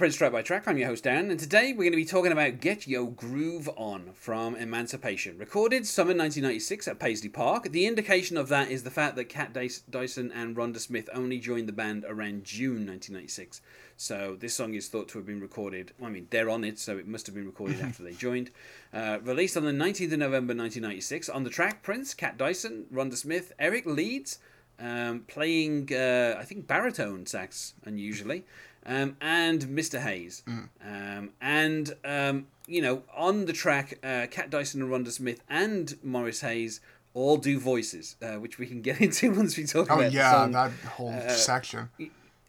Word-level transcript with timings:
Prince 0.00 0.16
Track 0.16 0.32
by 0.32 0.40
Track. 0.40 0.66
I'm 0.66 0.78
your 0.78 0.88
host, 0.88 1.04
Dan, 1.04 1.30
and 1.30 1.38
today 1.38 1.74
we're 1.74 1.82
going 1.82 1.92
to 1.92 1.96
be 1.96 2.06
talking 2.06 2.32
about 2.32 2.62
Get 2.62 2.86
Yo 2.86 3.04
Groove 3.04 3.68
On 3.76 4.12
from 4.14 4.56
Emancipation. 4.56 5.36
Recorded 5.36 5.86
summer 5.86 6.14
1996 6.14 6.88
at 6.88 6.98
Paisley 6.98 7.28
Park. 7.28 7.70
The 7.70 7.86
indication 7.86 8.38
of 8.38 8.48
that 8.48 8.70
is 8.70 8.82
the 8.82 8.90
fact 8.90 9.16
that 9.16 9.26
Kat 9.26 9.52
Dyson 9.52 10.32
and 10.32 10.56
Rhonda 10.56 10.78
Smith 10.78 11.10
only 11.12 11.38
joined 11.38 11.68
the 11.68 11.74
band 11.74 12.06
around 12.08 12.44
June 12.44 12.86
1996. 12.86 13.60
So 13.98 14.38
this 14.40 14.54
song 14.54 14.72
is 14.72 14.88
thought 14.88 15.06
to 15.08 15.18
have 15.18 15.26
been 15.26 15.42
recorded. 15.42 15.92
I 16.02 16.08
mean, 16.08 16.28
they're 16.30 16.48
on 16.48 16.64
it, 16.64 16.78
so 16.78 16.96
it 16.96 17.06
must 17.06 17.26
have 17.26 17.34
been 17.34 17.44
recorded 17.44 17.78
after 17.82 18.02
they 18.02 18.14
joined. 18.14 18.50
Uh, 18.94 19.18
released 19.22 19.58
on 19.58 19.64
the 19.64 19.70
19th 19.70 20.14
of 20.14 20.18
November 20.18 20.54
1996. 20.54 21.28
On 21.28 21.44
the 21.44 21.50
track, 21.50 21.82
Prince, 21.82 22.14
Cat 22.14 22.38
Dyson, 22.38 22.86
Rhonda 22.90 23.18
Smith, 23.18 23.52
Eric 23.58 23.84
Leeds, 23.84 24.38
um, 24.78 25.24
playing, 25.28 25.92
uh, 25.92 26.36
I 26.38 26.44
think, 26.44 26.66
baritone 26.66 27.26
sax, 27.26 27.74
unusually 27.84 28.46
um, 28.86 29.16
and 29.20 29.62
Mr. 29.62 30.00
Hayes. 30.00 30.42
Mm. 30.46 30.68
Um, 30.84 31.30
and, 31.40 31.92
um, 32.04 32.46
you 32.66 32.82
know, 32.82 33.02
on 33.14 33.46
the 33.46 33.52
track, 33.52 33.98
uh, 34.02 34.26
Kat 34.30 34.50
Dyson 34.50 34.82
and 34.82 34.90
Rhonda 34.90 35.10
Smith 35.10 35.42
and 35.48 35.96
Morris 36.02 36.40
Hayes 36.40 36.80
all 37.14 37.36
do 37.36 37.58
voices, 37.58 38.16
uh, 38.22 38.34
which 38.34 38.58
we 38.58 38.66
can 38.66 38.82
get 38.82 39.00
into 39.00 39.32
once 39.32 39.56
we 39.56 39.64
talk 39.64 39.86
about 39.86 40.00
it. 40.00 40.14
oh, 40.14 40.18
about 40.18 40.50
yeah, 40.52 40.68
that 40.68 40.70
whole 40.88 41.10
uh, 41.10 41.28
section. 41.30 41.88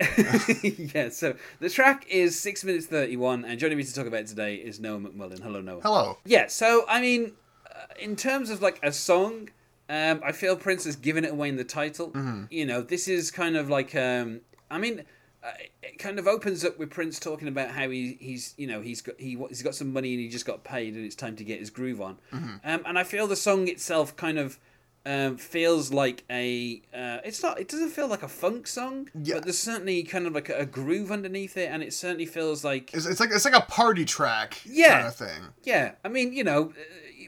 yeah, 0.96 1.10
so 1.10 1.36
the 1.60 1.70
track 1.70 2.08
is 2.10 2.40
6 2.40 2.64
minutes 2.64 2.88
31, 2.88 3.46
and 3.46 3.60
joining 3.60 3.78
me 3.78 3.84
to 3.84 3.94
talk 3.94 4.08
about 4.08 4.22
it 4.22 4.28
today 4.28 4.56
is 4.56 4.80
Noah 4.80 5.00
McMullen. 5.00 5.40
Hello, 5.42 5.62
Noah. 5.62 5.82
Hello. 5.82 6.18
Yeah, 6.26 6.48
so, 6.48 6.86
I 6.88 7.02
mean, 7.02 7.34
uh, 7.68 7.86
in 8.00 8.16
terms 8.16 8.50
of 8.50 8.62
like 8.62 8.80
a 8.82 8.92
song, 8.92 9.50
um, 9.90 10.22
I 10.26 10.32
feel 10.32 10.56
Prince 10.56 10.86
has 10.86 10.96
given 10.96 11.24
it 11.24 11.32
away 11.32 11.50
in 11.50 11.58
the 11.58 11.64
title. 11.64 12.10
Mm-hmm. 12.12 12.46
You 12.50 12.66
know, 12.66 12.82
this 12.82 13.08
is 13.08 13.30
kind 13.30 13.56
of 13.56 13.70
like, 13.70 13.94
um, 13.94 14.42
I 14.72 14.80
mean, 14.80 15.04
uh, 15.44 15.52
it 15.82 15.98
kind 15.98 16.20
of 16.20 16.28
opens 16.28 16.64
up 16.64 16.78
with 16.78 16.92
Prince 16.92 17.20
talking 17.20 17.48
about 17.48 17.70
how 17.70 17.90
he, 17.90 18.18
he's 18.20 18.54
you 18.58 18.68
know 18.68 18.82
he's 18.82 19.02
got 19.02 19.20
he, 19.20 19.38
he's 19.50 19.64
got 19.64 19.74
some 19.74 19.92
money 19.92 20.14
and 20.14 20.22
he 20.22 20.30
just 20.30 20.46
got 20.46 20.64
paid 20.64 20.94
and 20.94 21.06
it's 21.06 21.16
time 21.16 21.36
to 21.36 21.44
get 21.44 21.60
his 21.60 21.70
groove 21.70 22.00
on. 22.00 22.18
Mm-hmm. 22.32 22.56
Um, 22.64 22.84
and 22.86 23.00
I 23.00 23.04
feel 23.04 23.28
the 23.28 23.36
song 23.36 23.68
itself 23.68 24.16
kind 24.16 24.38
of 24.38 24.60
um, 25.04 25.38
feels 25.38 25.92
like 25.92 26.24
a 26.30 26.82
uh, 26.94 27.20
it's 27.26 27.42
not 27.42 27.60
it 27.60 27.68
doesn't 27.68 27.90
feel 27.90 28.08
like 28.08 28.22
a 28.22 28.28
funk 28.28 28.68
song, 28.68 29.10
yeah. 29.16 29.36
but 29.36 29.44
there's 29.46 29.58
certainly 29.58 30.04
kind 30.04 30.28
of 30.28 30.34
like 30.34 30.50
a, 30.50 30.60
a, 30.60 30.66
groove 30.66 31.12
underneath 31.12 31.58
it, 31.58 31.72
and 31.72 31.82
it 31.82 31.92
certainly 31.94 32.28
feels 32.28 32.64
like 32.64 32.94
it's, 32.94 33.08
it's, 33.08 33.20
like 33.20 33.32
it's 33.32 33.46
like 33.46 33.56
a 33.56 33.62
party 33.62 34.06
track 34.06 34.62
yeah, 34.64 34.94
kind 34.94 35.08
of 35.08 35.16
thing. 35.16 35.44
Yeah, 35.64 35.94
I 36.06 36.10
mean 36.10 36.34
you 36.34 36.44
know. 36.44 36.74
Uh, 36.78 36.84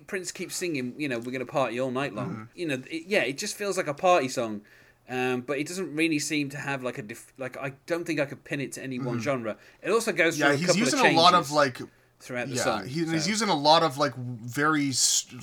Prince 0.06 0.34
keeps 0.34 0.56
singing, 0.56 0.96
you 0.98 1.08
know, 1.08 1.18
we're 1.18 1.32
gonna 1.32 1.46
party 1.46 1.80
all 1.80 1.90
night 1.90 2.14
long. 2.14 2.30
Mm-hmm. 2.30 2.44
You 2.56 2.68
know, 2.68 2.82
it, 2.92 3.04
yeah, 3.08 3.22
it 3.22 3.38
just 3.38 3.56
feels 3.56 3.78
like 3.78 3.88
a 3.88 3.94
party 3.94 4.28
song 4.28 4.62
um, 5.10 5.42
but 5.42 5.58
it 5.58 5.68
doesn't 5.68 5.94
really 5.96 6.20
seem 6.20 6.50
to 6.50 6.58
have 6.58 6.84
like 6.84 6.98
a 6.98 7.02
dif- 7.02 7.34
like 7.38 7.58
I 7.58 7.74
don't 7.86 8.06
think 8.06 8.20
I 8.20 8.26
could 8.26 8.44
pin 8.44 8.62
it 8.62 8.72
to 8.74 8.84
any 8.84 9.00
one 9.00 9.20
mm. 9.20 9.22
genre. 9.22 9.58
It 9.82 9.92
also 9.92 10.12
goes 10.12 10.38
through 10.38 10.48
yeah, 10.48 10.54
a 10.54 10.58
he's 10.58 10.68
couple 10.68 10.80
using 10.80 11.00
of 11.00 11.06
a 11.06 11.12
lot 11.12 11.34
of 11.34 11.52
like 11.52 11.82
throughout 12.20 12.48
the 12.48 12.56
yeah, 12.56 12.64
song. 12.64 12.88
He, 12.88 13.06
so. 13.06 13.12
he's 13.12 13.28
using 13.28 13.50
a 13.50 13.56
lot 13.56 13.84
of 13.84 13.98
like 13.98 14.16
very 14.16 14.92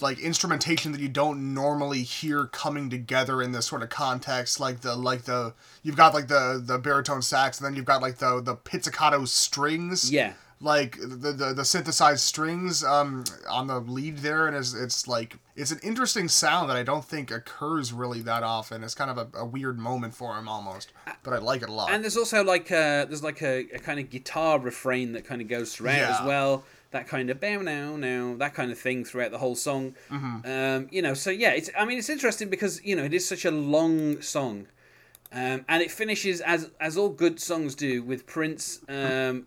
like 0.01 0.19
instrumentation 0.19 0.93
that 0.93 1.01
you 1.01 1.09
don't 1.09 1.53
normally 1.53 2.03
hear 2.03 2.47
coming 2.47 2.89
together 2.89 3.43
in 3.43 3.53
this 3.53 3.67
sort 3.67 3.83
of 3.83 3.91
context. 3.91 4.61
Like 4.61 4.81
the 4.81 4.97
like 4.97 5.23
the 5.23 5.55
you've 5.83 5.97
got 5.97 6.15
like 6.15 6.29
the 6.29 6.63
the 6.65 6.79
baritone 6.79 7.21
sax, 7.21 7.59
and 7.59 7.67
then 7.67 7.77
you've 7.77 7.85
got 7.85 8.01
like 8.01 8.17
the 8.17 8.41
the 8.41 8.55
pizzicato 8.55 9.27
strings. 9.27 10.11
Yeah 10.11 10.33
like 10.63 10.99
the, 11.01 11.33
the, 11.33 11.55
the 11.55 11.65
synthesized 11.65 12.21
strings 12.21 12.85
um, 12.85 13.25
on 13.49 13.67
the 13.67 13.81
lead 13.81 14.19
there, 14.19 14.47
and 14.47 14.55
it's, 14.55 14.75
it's 14.75 15.09
like 15.09 15.39
it's 15.57 15.71
an 15.71 15.81
interesting 15.83 16.29
sound 16.29 16.69
that 16.69 16.77
I 16.77 16.83
don't 16.83 17.05
think 17.05 17.31
occurs 17.31 17.93
really 17.93 18.21
that 18.23 18.43
often. 18.43 18.85
It's 18.85 18.95
kind 18.95 19.11
of 19.11 19.17
a, 19.19 19.39
a 19.39 19.45
weird 19.45 19.79
moment 19.79 20.15
for 20.15 20.37
him 20.37 20.49
almost, 20.49 20.93
but 21.23 21.33
I 21.33 21.39
like 21.39 21.63
it 21.63 21.71
a 21.71 21.73
lot. 21.73 21.91
And 21.91 22.03
there's 22.03 22.17
also 22.17 22.45
like 22.45 22.71
a, 22.71 23.07
there's 23.09 23.23
like 23.23 23.41
a, 23.41 23.61
a 23.75 23.79
kind 23.79 23.99
of 23.99 24.11
guitar 24.11 24.59
refrain 24.59 25.13
that 25.13 25.25
kind 25.25 25.41
of 25.41 25.49
goes 25.49 25.75
throughout 25.75 25.97
yeah. 25.97 26.19
as 26.21 26.27
well. 26.27 26.65
That 26.91 27.07
kind 27.07 27.31
of 27.31 27.41
bow 27.41 27.63
now 27.63 27.97
now 27.97 28.35
that 28.39 28.53
kind 28.53 28.71
of 28.71 28.79
thing 28.79 29.05
throughout 29.05 29.31
the 29.31 29.39
whole 29.39 29.55
song. 29.55 29.95
Mm-hmm. 30.11 30.51
Um, 30.51 30.89
you 30.91 31.01
know, 31.01 31.15
so 31.15 31.31
yeah, 31.31 31.53
it's 31.53 31.71
I 31.79 31.87
mean 31.87 31.99
it's 31.99 32.11
interesting 32.11 32.51
because 32.51 32.85
you 32.85 32.97
know 32.97 33.05
it 33.05 33.15
is 33.15 33.27
such 33.27 33.47
a 33.47 33.51
long 33.51 34.21
song. 34.21 34.67
Um, 35.33 35.65
and 35.69 35.81
it 35.81 35.93
finishes 35.93 36.41
as 36.41 36.73
as 36.81 36.99
all 36.99 37.09
good 37.09 37.39
songs 37.39 37.77
do 37.77 38.03
with 38.03 38.27
Prince 38.27 38.81
um, 38.89 39.47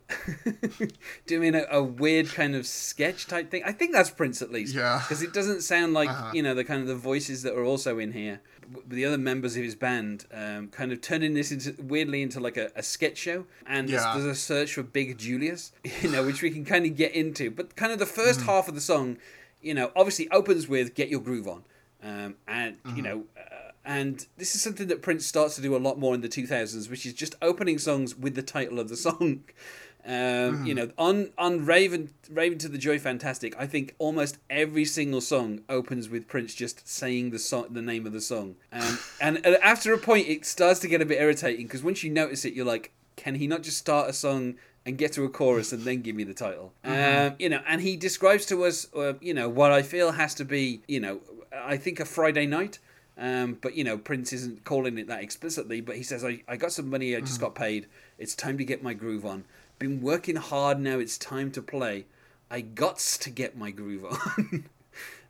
doing 1.26 1.54
a, 1.54 1.66
a, 1.70 1.82
weird 1.82 2.28
kind 2.28 2.56
of 2.56 2.66
sketch 2.66 3.26
type 3.26 3.50
thing. 3.50 3.62
I 3.66 3.72
think 3.72 3.92
that's 3.92 4.08
Prince 4.08 4.40
at 4.40 4.50
least, 4.50 4.74
yeah, 4.74 5.00
because 5.02 5.20
it 5.20 5.34
doesn't 5.34 5.60
sound 5.60 5.92
like 5.92 6.08
uh-huh. 6.08 6.30
you 6.32 6.42
know 6.42 6.54
the 6.54 6.64
kind 6.64 6.80
of 6.80 6.86
the 6.86 6.94
voices 6.94 7.42
that 7.42 7.54
are 7.54 7.64
also 7.64 7.98
in 7.98 8.12
here. 8.12 8.40
The 8.88 9.04
other 9.04 9.18
members 9.18 9.58
of 9.58 9.62
his 9.62 9.74
band 9.74 10.24
um, 10.32 10.68
kind 10.68 10.90
of 10.90 11.02
turning 11.02 11.34
this 11.34 11.52
into 11.52 11.74
weirdly 11.82 12.22
into 12.22 12.40
like 12.40 12.56
a, 12.56 12.70
a 12.74 12.82
sketch 12.82 13.18
show, 13.18 13.44
and 13.66 13.90
yeah. 13.90 14.14
there's, 14.14 14.24
there's, 14.24 14.38
a 14.38 14.40
search 14.40 14.72
for 14.72 14.82
Big 14.82 15.18
Julius, 15.18 15.72
you 16.00 16.10
know, 16.10 16.24
which 16.24 16.40
we 16.40 16.50
can 16.50 16.64
kind 16.64 16.86
of 16.86 16.96
get 16.96 17.12
into. 17.12 17.50
But 17.50 17.76
kind 17.76 17.92
of 17.92 17.98
the 17.98 18.06
first 18.06 18.40
mm. 18.40 18.46
half 18.46 18.68
of 18.68 18.74
the 18.74 18.80
song, 18.80 19.18
you 19.60 19.74
know, 19.74 19.92
obviously 19.94 20.30
opens 20.30 20.66
with 20.66 20.94
"Get 20.94 21.10
Your 21.10 21.20
Groove 21.20 21.46
On," 21.46 21.62
um, 22.02 22.36
and 22.48 22.82
mm-hmm. 22.82 22.96
you 22.96 23.02
know. 23.02 23.24
Uh, 23.38 23.63
and 23.84 24.26
this 24.36 24.54
is 24.54 24.62
something 24.62 24.88
that 24.88 25.02
Prince 25.02 25.26
starts 25.26 25.56
to 25.56 25.62
do 25.62 25.76
a 25.76 25.78
lot 25.78 25.98
more 25.98 26.14
in 26.14 26.20
the 26.20 26.28
2000s, 26.28 26.90
which 26.90 27.04
is 27.04 27.12
just 27.12 27.34
opening 27.42 27.78
songs 27.78 28.16
with 28.16 28.34
the 28.34 28.42
title 28.42 28.78
of 28.80 28.88
the 28.88 28.96
song. 28.96 29.44
Um, 30.06 30.12
mm. 30.12 30.66
You 30.66 30.74
know, 30.74 30.90
on 30.98 31.30
on 31.38 31.64
Raven 31.64 32.10
Raven 32.28 32.58
to 32.58 32.68
the 32.68 32.76
Joy 32.76 32.98
Fantastic, 32.98 33.56
I 33.58 33.66
think 33.66 33.94
almost 33.98 34.36
every 34.50 34.84
single 34.84 35.22
song 35.22 35.62
opens 35.66 36.10
with 36.10 36.28
Prince 36.28 36.54
just 36.54 36.86
saying 36.86 37.30
the 37.30 37.38
song, 37.38 37.68
the 37.70 37.80
name 37.80 38.04
of 38.06 38.12
the 38.12 38.20
song, 38.20 38.56
um, 38.70 38.98
and, 39.22 39.46
after 39.46 39.94
a 39.94 39.98
point, 39.98 40.28
it 40.28 40.44
starts 40.44 40.78
to 40.80 40.88
get 40.88 41.00
a 41.00 41.06
bit 41.06 41.22
irritating 41.22 41.64
because 41.64 41.82
once 41.82 42.04
you 42.04 42.10
notice 42.10 42.44
it, 42.44 42.52
you're 42.52 42.66
like, 42.66 42.92
can 43.16 43.36
he 43.36 43.46
not 43.46 43.62
just 43.62 43.78
start 43.78 44.10
a 44.10 44.12
song 44.12 44.56
and 44.86 44.98
get 44.98 45.12
to 45.12 45.24
a 45.24 45.28
chorus 45.28 45.72
and 45.72 45.82
then 45.82 46.02
give 46.02 46.14
me 46.14 46.24
the 46.24 46.34
title. 46.34 46.72
Mm-hmm. 46.84 47.26
Um, 47.28 47.36
you 47.38 47.48
know, 47.48 47.60
and 47.66 47.80
he 47.80 47.96
describes 47.96 48.46
to 48.46 48.64
us, 48.64 48.86
uh, 48.94 49.14
you 49.20 49.32
know, 49.32 49.48
what 49.48 49.72
I 49.72 49.82
feel 49.82 50.12
has 50.12 50.34
to 50.34 50.44
be, 50.44 50.82
you 50.86 51.00
know, 51.00 51.20
I 51.52 51.76
think 51.76 52.00
a 52.00 52.04
Friday 52.04 52.46
night. 52.46 52.78
Um, 53.16 53.58
but 53.60 53.76
you 53.76 53.84
know, 53.84 53.96
Prince 53.96 54.32
isn't 54.32 54.64
calling 54.64 54.98
it 54.98 55.06
that 55.06 55.22
explicitly. 55.22 55.80
But 55.80 55.96
he 55.96 56.02
says, 56.02 56.24
"I, 56.24 56.42
I 56.48 56.56
got 56.56 56.72
some 56.72 56.90
money. 56.90 57.16
I 57.16 57.20
just 57.20 57.38
mm. 57.38 57.42
got 57.42 57.54
paid. 57.54 57.86
It's 58.18 58.34
time 58.34 58.58
to 58.58 58.64
get 58.64 58.82
my 58.82 58.94
groove 58.94 59.24
on. 59.24 59.44
Been 59.78 60.00
working 60.00 60.36
hard. 60.36 60.80
Now 60.80 60.98
it's 60.98 61.18
time 61.18 61.50
to 61.52 61.62
play. 61.62 62.06
I 62.50 62.62
gots 62.62 63.18
to 63.20 63.30
get 63.30 63.56
my 63.56 63.70
groove 63.70 64.04
on. 64.04 64.18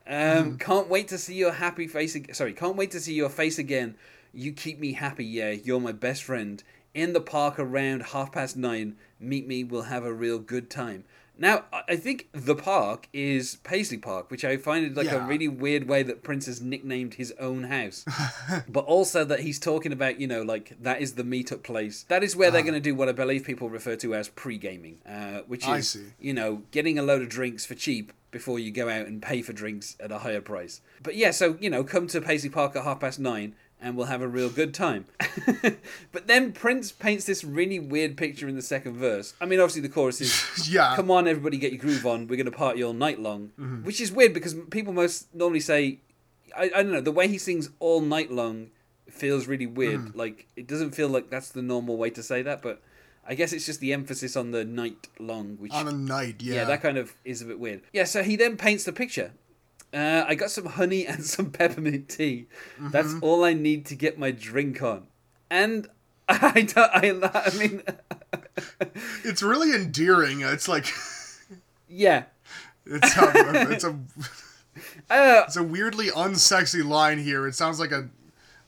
um, 0.06 0.56
mm. 0.56 0.60
Can't 0.60 0.88
wait 0.88 1.08
to 1.08 1.18
see 1.18 1.34
your 1.34 1.52
happy 1.52 1.86
face. 1.86 2.16
Ag- 2.16 2.34
Sorry, 2.34 2.52
can't 2.52 2.76
wait 2.76 2.90
to 2.92 3.00
see 3.00 3.14
your 3.14 3.30
face 3.30 3.58
again. 3.58 3.96
You 4.32 4.52
keep 4.52 4.78
me 4.78 4.94
happy. 4.94 5.24
Yeah, 5.24 5.50
you're 5.50 5.80
my 5.80 5.92
best 5.92 6.22
friend. 6.22 6.62
In 6.94 7.12
the 7.12 7.20
park 7.20 7.58
around 7.58 8.04
half 8.04 8.32
past 8.32 8.56
nine. 8.56 8.96
Meet 9.20 9.46
me. 9.46 9.64
We'll 9.64 9.82
have 9.82 10.04
a 10.04 10.12
real 10.12 10.38
good 10.38 10.70
time. 10.70 11.04
Now, 11.36 11.64
I 11.88 11.96
think 11.96 12.28
the 12.32 12.54
park 12.54 13.08
is 13.12 13.56
Paisley 13.64 13.98
Park, 13.98 14.30
which 14.30 14.44
I 14.44 14.56
find 14.56 14.86
it 14.86 14.94
like 14.94 15.06
yeah. 15.06 15.24
a 15.24 15.26
really 15.26 15.48
weird 15.48 15.88
way 15.88 16.02
that 16.04 16.22
Prince 16.22 16.46
has 16.46 16.60
nicknamed 16.60 17.14
his 17.14 17.32
own 17.40 17.64
house. 17.64 18.04
but 18.68 18.84
also 18.84 19.24
that 19.24 19.40
he's 19.40 19.58
talking 19.58 19.92
about, 19.92 20.20
you 20.20 20.26
know, 20.26 20.42
like 20.42 20.76
that 20.80 21.00
is 21.00 21.14
the 21.14 21.24
meetup 21.24 21.62
place. 21.64 22.04
That 22.04 22.22
is 22.22 22.36
where 22.36 22.48
uh. 22.48 22.52
they're 22.52 22.60
ah. 22.60 22.64
going 22.64 22.74
to 22.74 22.80
do 22.80 22.94
what 22.94 23.08
I 23.08 23.12
believe 23.12 23.44
people 23.44 23.68
refer 23.68 23.96
to 23.96 24.14
as 24.14 24.28
pre 24.28 24.58
gaming, 24.58 25.00
uh, 25.06 25.40
which 25.46 25.66
is, 25.66 25.98
you 26.20 26.32
know, 26.32 26.62
getting 26.70 26.98
a 26.98 27.02
load 27.02 27.22
of 27.22 27.28
drinks 27.28 27.66
for 27.66 27.74
cheap 27.74 28.12
before 28.30 28.58
you 28.58 28.70
go 28.70 28.88
out 28.88 29.06
and 29.06 29.22
pay 29.22 29.42
for 29.42 29.52
drinks 29.52 29.96
at 30.00 30.12
a 30.12 30.18
higher 30.18 30.40
price. 30.40 30.80
But 31.02 31.16
yeah, 31.16 31.30
so, 31.30 31.56
you 31.60 31.70
know, 31.70 31.84
come 31.84 32.06
to 32.08 32.20
Paisley 32.20 32.50
Park 32.50 32.76
at 32.76 32.84
half 32.84 33.00
past 33.00 33.18
nine 33.18 33.54
and 33.80 33.96
we'll 33.96 34.06
have 34.06 34.22
a 34.22 34.28
real 34.28 34.48
good 34.48 34.72
time. 34.72 35.04
but 36.12 36.26
then 36.26 36.52
Prince 36.52 36.92
paints 36.92 37.26
this 37.26 37.44
really 37.44 37.78
weird 37.78 38.16
picture 38.16 38.48
in 38.48 38.56
the 38.56 38.62
second 38.62 38.94
verse. 38.96 39.34
I 39.40 39.46
mean, 39.46 39.60
obviously 39.60 39.82
the 39.82 39.88
chorus 39.88 40.20
is, 40.20 40.68
"Yeah, 40.72 40.96
come 40.96 41.10
on, 41.10 41.28
everybody, 41.28 41.58
get 41.58 41.72
your 41.72 41.80
groove 41.80 42.06
on. 42.06 42.26
We're 42.26 42.36
gonna 42.36 42.50
party 42.50 42.82
all 42.82 42.92
night 42.92 43.20
long," 43.20 43.52
mm-hmm. 43.58 43.84
which 43.84 44.00
is 44.00 44.10
weird 44.10 44.32
because 44.32 44.54
people 44.70 44.92
most 44.92 45.34
normally 45.34 45.60
say, 45.60 45.98
I, 46.56 46.64
I 46.64 46.82
don't 46.82 46.92
know, 46.92 47.00
the 47.00 47.12
way 47.12 47.28
he 47.28 47.38
sings 47.38 47.70
all 47.78 48.00
night 48.00 48.30
long 48.30 48.70
feels 49.10 49.46
really 49.46 49.66
weird. 49.66 50.00
Mm. 50.00 50.16
Like 50.16 50.46
it 50.56 50.66
doesn't 50.66 50.92
feel 50.92 51.08
like 51.08 51.30
that's 51.30 51.50
the 51.50 51.62
normal 51.62 51.96
way 51.96 52.10
to 52.10 52.22
say 52.22 52.42
that, 52.42 52.62
but. 52.62 52.82
I 53.26 53.34
guess 53.34 53.54
it's 53.54 53.64
just 53.64 53.80
the 53.80 53.94
emphasis 53.94 54.36
on 54.36 54.50
the 54.50 54.66
night 54.66 55.08
long, 55.18 55.56
which 55.58 55.72
on 55.72 55.88
a 55.88 55.92
night, 55.92 56.42
yeah, 56.42 56.56
yeah, 56.56 56.64
that 56.64 56.82
kind 56.82 56.98
of 56.98 57.14
is 57.24 57.40
a 57.40 57.46
bit 57.46 57.58
weird. 57.58 57.80
Yeah, 57.90 58.04
so 58.04 58.22
he 58.22 58.36
then 58.36 58.58
paints 58.58 58.84
the 58.84 58.92
picture, 58.92 59.32
uh, 59.94 60.24
I 60.26 60.34
got 60.34 60.50
some 60.50 60.66
honey 60.66 61.06
and 61.06 61.24
some 61.24 61.50
peppermint 61.50 62.08
tea. 62.08 62.46
Mm-hmm. 62.76 62.90
That's 62.90 63.14
all 63.22 63.44
I 63.44 63.52
need 63.54 63.86
to 63.86 63.94
get 63.94 64.18
my 64.18 64.30
drink 64.30 64.82
on. 64.82 65.06
And 65.50 65.88
I 66.28 66.62
don't, 66.62 67.24
I, 67.24 67.50
I 67.50 67.56
mean, 67.58 67.82
it's 69.24 69.42
really 69.42 69.74
endearing. 69.74 70.40
It's 70.40 70.68
like, 70.68 70.86
yeah, 71.88 72.24
it's 72.86 73.16
a, 73.16 73.32
it's 73.70 73.84
a, 73.84 73.90
uh, 75.10 75.42
it's 75.46 75.56
a 75.56 75.62
weirdly 75.62 76.08
unsexy 76.08 76.84
line 76.84 77.18
here. 77.18 77.46
It 77.46 77.54
sounds 77.54 77.78
like 77.78 77.92
a, 77.92 78.08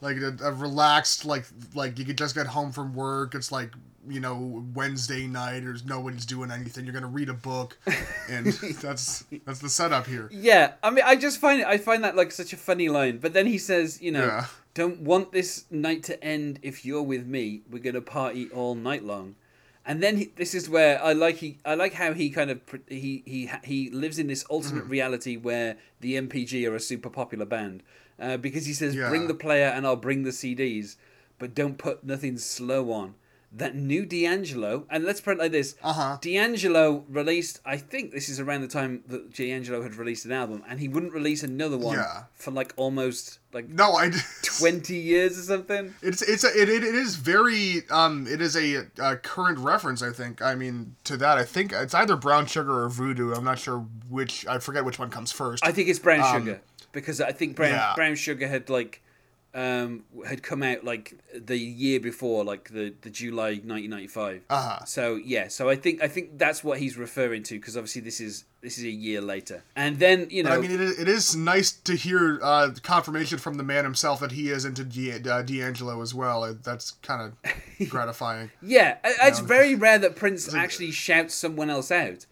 like 0.02 0.18
a, 0.18 0.36
a 0.42 0.52
relaxed, 0.52 1.24
like, 1.24 1.46
like 1.74 1.98
you 1.98 2.04
could 2.04 2.18
just 2.18 2.34
get 2.34 2.46
home 2.46 2.72
from 2.72 2.94
work. 2.94 3.34
It's 3.34 3.50
like 3.50 3.70
you 4.08 4.20
know 4.20 4.64
Wednesday 4.74 5.26
night 5.26 5.64
or 5.64 5.76
nobody's 5.86 6.26
doing 6.26 6.50
anything. 6.50 6.84
You're 6.84 6.94
gonna 6.94 7.06
read 7.06 7.28
a 7.28 7.34
book, 7.34 7.78
and 8.28 8.46
that's 8.80 9.24
that's 9.44 9.60
the 9.60 9.68
setup 9.68 10.06
here. 10.06 10.28
Yeah, 10.32 10.74
I 10.82 10.90
mean, 10.90 11.04
I 11.06 11.16
just 11.16 11.38
find 11.38 11.60
it. 11.60 11.66
I 11.66 11.78
find 11.78 12.04
that 12.04 12.16
like 12.16 12.32
such 12.32 12.52
a 12.52 12.56
funny 12.56 12.88
line. 12.88 13.18
But 13.18 13.32
then 13.32 13.46
he 13.46 13.58
says, 13.58 14.00
you 14.00 14.12
know, 14.12 14.26
yeah. 14.26 14.46
don't 14.74 15.00
want 15.00 15.32
this 15.32 15.64
night 15.70 16.02
to 16.04 16.22
end 16.22 16.58
if 16.62 16.84
you're 16.84 17.02
with 17.02 17.26
me. 17.26 17.62
We're 17.70 17.82
gonna 17.82 18.00
party 18.00 18.48
all 18.50 18.74
night 18.74 19.04
long. 19.04 19.36
And 19.88 20.02
then 20.02 20.16
he, 20.16 20.32
this 20.34 20.52
is 20.52 20.68
where 20.68 21.02
I 21.02 21.12
like 21.12 21.36
he 21.36 21.58
I 21.64 21.74
like 21.74 21.94
how 21.94 22.12
he 22.12 22.30
kind 22.30 22.50
of 22.50 22.60
he 22.88 23.22
he 23.24 23.50
he 23.62 23.88
lives 23.90 24.18
in 24.18 24.26
this 24.26 24.42
alternate 24.44 24.86
mm. 24.86 24.90
reality 24.90 25.36
where 25.36 25.76
the 26.00 26.14
NPG 26.14 26.68
are 26.68 26.74
a 26.74 26.80
super 26.80 27.08
popular 27.08 27.46
band 27.46 27.84
uh, 28.18 28.36
because 28.36 28.66
he 28.66 28.72
says 28.72 28.96
yeah. 28.96 29.08
bring 29.08 29.28
the 29.28 29.34
player 29.34 29.66
and 29.66 29.86
I'll 29.86 29.94
bring 29.94 30.24
the 30.24 30.30
CDs, 30.30 30.96
but 31.38 31.54
don't 31.54 31.78
put 31.78 32.02
nothing 32.02 32.36
slow 32.36 32.90
on 32.90 33.14
that 33.52 33.74
new 33.74 34.04
D'Angelo, 34.04 34.86
and 34.90 35.04
let's 35.04 35.20
put 35.20 35.32
it 35.32 35.38
like 35.38 35.52
this: 35.52 35.76
uh-huh. 35.82 36.18
D'Angelo 36.20 37.04
released. 37.08 37.60
I 37.64 37.76
think 37.76 38.12
this 38.12 38.28
is 38.28 38.40
around 38.40 38.62
the 38.62 38.68
time 38.68 39.02
that 39.08 39.32
D'Angelo 39.34 39.82
had 39.82 39.94
released 39.94 40.24
an 40.24 40.32
album, 40.32 40.62
and 40.68 40.80
he 40.80 40.88
wouldn't 40.88 41.12
release 41.12 41.42
another 41.42 41.78
one 41.78 41.96
yeah. 41.96 42.24
for 42.34 42.50
like 42.50 42.72
almost 42.76 43.38
like 43.52 43.68
no, 43.68 43.94
I 43.94 44.10
twenty 44.42 44.96
years 44.96 45.38
or 45.38 45.42
something. 45.42 45.94
It's 46.02 46.22
it's 46.22 46.44
a, 46.44 46.48
it, 46.48 46.68
it, 46.68 46.84
it 46.84 46.94
is 46.94 47.16
very 47.16 47.82
um 47.90 48.26
it 48.28 48.40
is 48.40 48.56
a, 48.56 48.86
a, 48.98 49.16
current 49.16 49.58
reference. 49.58 50.02
I 50.02 50.10
think. 50.10 50.42
I 50.42 50.54
mean 50.54 50.96
to 51.04 51.16
that, 51.16 51.38
I 51.38 51.44
think 51.44 51.72
it's 51.72 51.94
either 51.94 52.16
Brown 52.16 52.46
Sugar 52.46 52.82
or 52.82 52.88
Voodoo. 52.88 53.32
I'm 53.32 53.44
not 53.44 53.58
sure 53.58 53.86
which. 54.08 54.46
I 54.46 54.58
forget 54.58 54.84
which 54.84 54.98
one 54.98 55.10
comes 55.10 55.32
first. 55.32 55.64
I 55.64 55.72
think 55.72 55.88
it's 55.88 55.98
Brown 55.98 56.20
um, 56.20 56.42
Sugar 56.42 56.60
because 56.92 57.20
I 57.20 57.32
think 57.32 57.56
Brown 57.56 57.72
yeah. 57.72 57.92
Brown 57.94 58.14
Sugar 58.16 58.48
had 58.48 58.68
like 58.68 59.02
um, 59.56 60.04
had 60.28 60.42
come 60.42 60.62
out 60.62 60.84
like 60.84 61.14
the 61.34 61.56
year 61.56 61.98
before, 61.98 62.44
like 62.44 62.68
the, 62.68 62.92
the 63.00 63.08
July 63.08 63.52
1995. 63.52 64.44
Uh-huh. 64.50 64.84
So 64.84 65.16
yeah, 65.16 65.48
so 65.48 65.70
I 65.70 65.76
think 65.76 66.02
I 66.02 66.08
think 66.08 66.38
that's 66.38 66.62
what 66.62 66.78
he's 66.78 66.98
referring 66.98 67.42
to 67.44 67.58
because 67.58 67.74
obviously 67.74 68.02
this 68.02 68.20
is 68.20 68.44
this 68.60 68.76
is 68.76 68.84
a 68.84 68.90
year 68.90 69.22
later, 69.22 69.62
and 69.74 69.98
then 69.98 70.28
you 70.30 70.42
know. 70.42 70.50
But 70.50 70.58
I 70.58 70.60
mean, 70.60 70.72
it 70.72 70.80
is, 70.82 70.98
it 70.98 71.08
is 71.08 71.34
nice 71.34 71.72
to 71.72 71.96
hear 71.96 72.38
uh, 72.42 72.70
confirmation 72.82 73.38
from 73.38 73.54
the 73.54 73.62
man 73.62 73.84
himself 73.84 74.20
that 74.20 74.32
he 74.32 74.50
is 74.50 74.66
into 74.66 74.84
D- 74.84 75.12
uh, 75.12 75.40
D'Angelo 75.40 76.02
as 76.02 76.14
well. 76.14 76.54
That's 76.62 76.90
kind 77.02 77.32
of 77.32 77.88
gratifying. 77.88 78.50
yeah, 78.60 78.98
it's 79.04 79.40
know? 79.40 79.46
very 79.46 79.74
rare 79.74 79.98
that 79.98 80.16
Prince 80.16 80.52
actually 80.54 80.90
shouts 80.90 81.34
someone 81.34 81.70
else 81.70 81.90
out. 81.90 82.26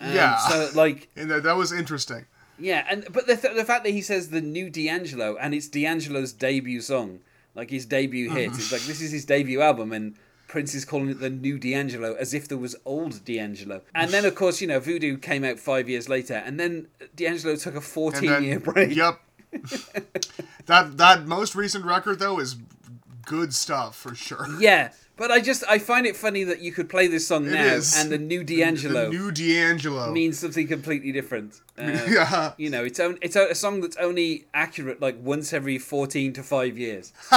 Um, 0.00 0.14
yeah. 0.14 0.38
So 0.38 0.70
like, 0.74 1.10
and 1.16 1.30
that, 1.30 1.42
that 1.42 1.56
was 1.56 1.70
interesting. 1.70 2.24
Yeah, 2.58 2.86
and 2.88 3.06
but 3.10 3.26
the 3.26 3.36
th- 3.36 3.54
the 3.54 3.64
fact 3.64 3.84
that 3.84 3.90
he 3.90 4.02
says 4.02 4.28
the 4.28 4.40
new 4.40 4.70
D'Angelo 4.70 5.36
and 5.36 5.54
it's 5.54 5.68
D'Angelo's 5.68 6.32
debut 6.32 6.80
song, 6.80 7.20
like 7.54 7.70
his 7.70 7.86
debut 7.86 8.30
hit, 8.30 8.50
it's 8.52 8.72
like 8.72 8.82
this 8.82 9.00
is 9.00 9.10
his 9.10 9.24
debut 9.24 9.60
album, 9.60 9.92
and 9.92 10.14
Prince 10.48 10.74
is 10.74 10.84
calling 10.84 11.08
it 11.08 11.20
the 11.20 11.30
new 11.30 11.58
D'Angelo 11.58 12.14
as 12.14 12.34
if 12.34 12.46
there 12.46 12.58
was 12.58 12.76
old 12.84 13.24
D'Angelo. 13.24 13.80
And 13.94 14.10
then 14.10 14.24
of 14.24 14.34
course 14.34 14.60
you 14.60 14.66
know 14.66 14.80
Voodoo 14.80 15.16
came 15.16 15.44
out 15.44 15.58
five 15.58 15.88
years 15.88 16.08
later, 16.08 16.34
and 16.34 16.60
then 16.60 16.88
D'Angelo 17.16 17.56
took 17.56 17.74
a 17.74 17.80
fourteen 17.80 18.30
then, 18.30 18.44
year 18.44 18.60
break. 18.60 18.94
Yep. 18.94 19.20
that 20.66 20.96
that 20.96 21.26
most 21.26 21.54
recent 21.54 21.84
record 21.84 22.18
though 22.18 22.38
is 22.38 22.56
good 23.24 23.54
stuff 23.54 23.96
for 23.96 24.14
sure. 24.14 24.46
Yeah, 24.58 24.92
but 25.16 25.30
I 25.30 25.40
just 25.40 25.64
I 25.68 25.78
find 25.78 26.06
it 26.06 26.16
funny 26.16 26.44
that 26.44 26.60
you 26.60 26.72
could 26.72 26.88
play 26.88 27.06
this 27.06 27.26
song 27.26 27.46
it 27.46 27.52
now 27.52 27.64
is. 27.64 27.96
and 27.96 28.10
the 28.10 28.18
new 28.18 28.42
D'Angelo, 28.44 29.04
the 29.04 29.10
new 29.10 29.30
D'Angelo 29.30 30.12
means 30.12 30.38
something 30.38 30.66
completely 30.66 31.12
different. 31.12 31.60
Uh, 31.78 31.98
yeah, 32.06 32.52
you 32.58 32.68
know, 32.68 32.84
it's 32.84 33.00
on, 33.00 33.18
it's 33.22 33.34
a, 33.34 33.46
a 33.48 33.54
song 33.54 33.80
that's 33.80 33.96
only 33.96 34.44
accurate 34.52 35.00
like 35.00 35.16
once 35.22 35.54
every 35.54 35.78
fourteen 35.78 36.30
to 36.34 36.42
five 36.42 36.76
years. 36.76 37.14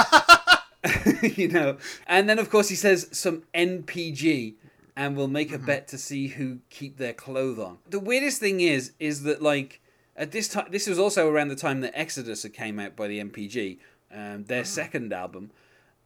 you 1.21 1.47
know, 1.47 1.77
and 2.05 2.29
then 2.29 2.37
of 2.37 2.49
course 2.49 2.67
he 2.67 2.75
says 2.75 3.07
some 3.11 3.43
NPG, 3.53 4.55
and 4.95 5.15
we'll 5.15 5.29
make 5.29 5.51
a 5.51 5.55
mm-hmm. 5.55 5.65
bet 5.65 5.87
to 5.87 5.97
see 5.97 6.27
who 6.27 6.59
keep 6.69 6.97
their 6.97 7.13
clothes 7.13 7.59
on. 7.59 7.77
The 7.89 7.99
weirdest 7.99 8.39
thing 8.39 8.59
is, 8.59 8.91
is 8.99 9.23
that 9.23 9.41
like 9.41 9.81
at 10.15 10.31
this 10.31 10.47
time, 10.47 10.67
this 10.69 10.87
was 10.87 10.99
also 10.99 11.29
around 11.29 11.49
the 11.49 11.55
time 11.55 11.81
that 11.81 11.97
Exodus 11.97 12.45
came 12.53 12.79
out 12.79 12.95
by 12.95 13.07
the 13.07 13.23
NPG, 13.23 13.77
um, 14.13 14.45
their 14.45 14.61
oh. 14.61 14.63
second 14.63 15.13
album. 15.13 15.51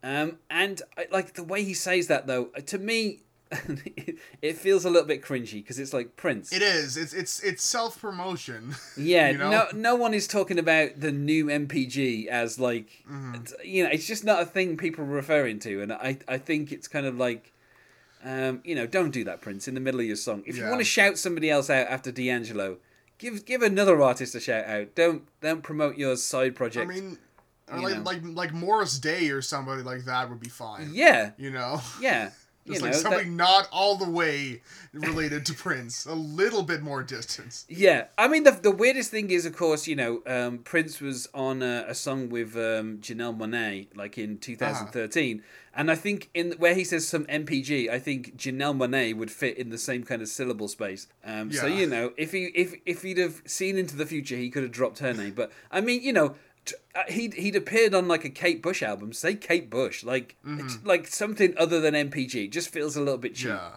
Um, 0.02 0.38
and 0.50 0.82
like 1.12 1.34
the 1.34 1.44
way 1.44 1.64
he 1.64 1.74
says 1.74 2.08
that 2.08 2.28
though, 2.28 2.46
to 2.46 2.78
me, 2.78 3.20
it 4.42 4.58
feels 4.58 4.86
a 4.86 4.90
little 4.90 5.08
bit 5.08 5.24
cringy 5.24 5.54
because 5.54 5.80
it's 5.80 5.94
like 5.94 6.16
Prince. 6.16 6.54
It 6.54 6.62
is. 6.62 6.98
It's 6.98 7.14
it's 7.14 7.40
it's 7.42 7.64
self 7.64 8.00
promotion. 8.00 8.76
Yeah. 8.98 9.30
you 9.32 9.38
know? 9.38 9.50
No 9.50 9.68
no 9.74 9.96
one 9.96 10.14
is 10.14 10.28
talking 10.28 10.60
about 10.60 11.00
the 11.00 11.12
new 11.12 11.46
NPG 11.46 12.28
as 12.28 12.60
like 12.60 13.04
mm-hmm. 13.10 13.44
you 13.64 13.84
know 13.84 13.90
it's 13.92 14.06
just 14.06 14.24
not 14.24 14.42
a 14.42 14.46
thing 14.46 14.78
people 14.78 15.04
are 15.04 15.08
referring 15.08 15.60
to, 15.60 15.82
and 15.82 15.92
I 15.92 16.20
I 16.28 16.38
think 16.38 16.72
it's 16.72 16.88
kind 16.88 17.06
of 17.06 17.18
like. 17.18 17.54
Um, 18.22 18.60
you 18.66 18.76
know, 18.76 18.86
don't 18.86 19.12
do 19.12 19.24
that, 19.24 19.40
Prince, 19.40 19.70
in 19.70 19.76
the 19.76 19.80
middle 19.80 20.02
of 20.02 20.06
your 20.06 20.18
song. 20.18 20.44
If 20.46 20.58
yeah. 20.58 20.64
you 20.64 20.70
want 20.70 20.82
to 20.82 20.86
shout 20.86 21.18
somebody 21.18 21.50
else 21.50 21.70
out 21.70 21.88
after 21.88 22.12
D'Angelo, 22.12 22.76
give 23.18 23.46
give 23.46 23.62
another 23.62 24.02
artist 24.02 24.36
a 24.36 24.42
shout 24.42 24.66
out. 24.66 24.94
Don't 24.94 25.24
don't 25.40 25.62
promote 25.62 25.98
your 25.98 26.18
side 26.18 26.54
project. 26.54 26.92
I 26.92 26.94
mean, 26.94 27.18
or 27.72 27.80
like, 27.80 28.06
like 28.06 28.22
like 28.24 28.54
Morris 28.54 29.00
Day 29.00 29.30
or 29.30 29.42
somebody 29.42 29.82
like 29.82 30.06
that 30.06 30.30
would 30.30 30.40
be 30.40 30.50
fine. 30.50 30.92
Yeah. 30.94 31.32
You 31.38 31.52
know. 31.52 31.82
Yeah. 32.02 32.30
Just 32.70 32.82
you 32.82 32.86
like 32.86 32.94
know, 32.94 33.00
something 33.00 33.38
that... 33.38 33.44
not 33.44 33.68
all 33.72 33.96
the 33.96 34.10
way 34.10 34.62
related 34.94 35.46
to 35.48 35.54
Prince, 35.54 36.06
a 36.06 36.14
little 36.14 36.62
bit 36.62 36.82
more 36.82 37.02
distance. 37.02 37.66
Yeah, 37.68 38.06
I 38.18 38.28
mean 38.28 38.44
the 38.44 38.52
the 38.52 38.70
weirdest 38.70 39.10
thing 39.10 39.32
is, 39.32 39.46
of 39.46 39.56
course, 39.56 39.88
you 39.88 39.96
know, 39.96 40.22
um, 40.28 40.60
Prince 40.60 41.00
was 41.00 41.28
on 41.34 41.64
a, 41.64 41.86
a 41.88 41.96
song 41.96 42.30
with 42.30 42.56
um, 42.56 43.00
Janelle 43.00 43.36
Monáe 43.36 43.88
like 43.96 44.20
in 44.20 44.38
2013, 44.38 45.38
uh-huh. 45.38 45.48
and 45.74 45.90
I 45.90 45.96
think 45.96 46.30
in 46.36 46.52
where 46.60 46.76
he 46.76 46.84
says 46.84 47.08
some 47.08 47.26
NPG, 47.26 47.90
I 47.90 47.98
think 47.98 48.38
Janelle 48.38 48.78
Monáe 48.78 49.16
would 49.16 49.32
fit 49.32 49.58
in 49.58 49.70
the 49.70 49.78
same 49.78 50.04
kind 50.04 50.22
of 50.22 50.28
syllable 50.28 50.68
space. 50.68 51.08
Um, 51.26 51.50
yeah. 51.50 51.62
So 51.62 51.68
you 51.68 51.88
know, 51.88 52.12
if 52.18 52.34
he 52.34 52.52
if 52.54 52.76
if 52.86 53.02
he'd 53.02 53.18
have 53.18 53.42
seen 53.46 53.80
into 53.80 53.96
the 53.96 54.06
future, 54.06 54.36
he 54.36 54.52
could 54.52 54.64
have 54.64 54.72
dropped 54.72 55.00
her 55.00 55.14
name. 55.14 55.34
But 55.34 55.52
I 55.72 55.82
mean, 55.82 56.04
you 56.04 56.14
know 56.14 56.36
he'd 57.10 57.34
he'd 57.34 57.56
appeared 57.56 57.94
on 57.94 58.08
like 58.08 58.26
a 58.26 58.30
Kate 58.30 58.62
Bush 58.62 58.82
album. 58.82 59.14
Say 59.14 59.36
Kate 59.36 59.70
Bush, 59.70 60.04
like 60.04 60.36
mm-hmm. 60.46 60.88
like 60.88 61.08
something 61.08 61.54
other 61.58 61.80
than. 61.80 61.96
It 61.96 62.52
just 62.52 62.70
feels 62.70 62.96
a 62.96 63.00
little 63.00 63.18
bit 63.18 63.36
cheap. 63.36 63.50
Yeah. 63.50 63.72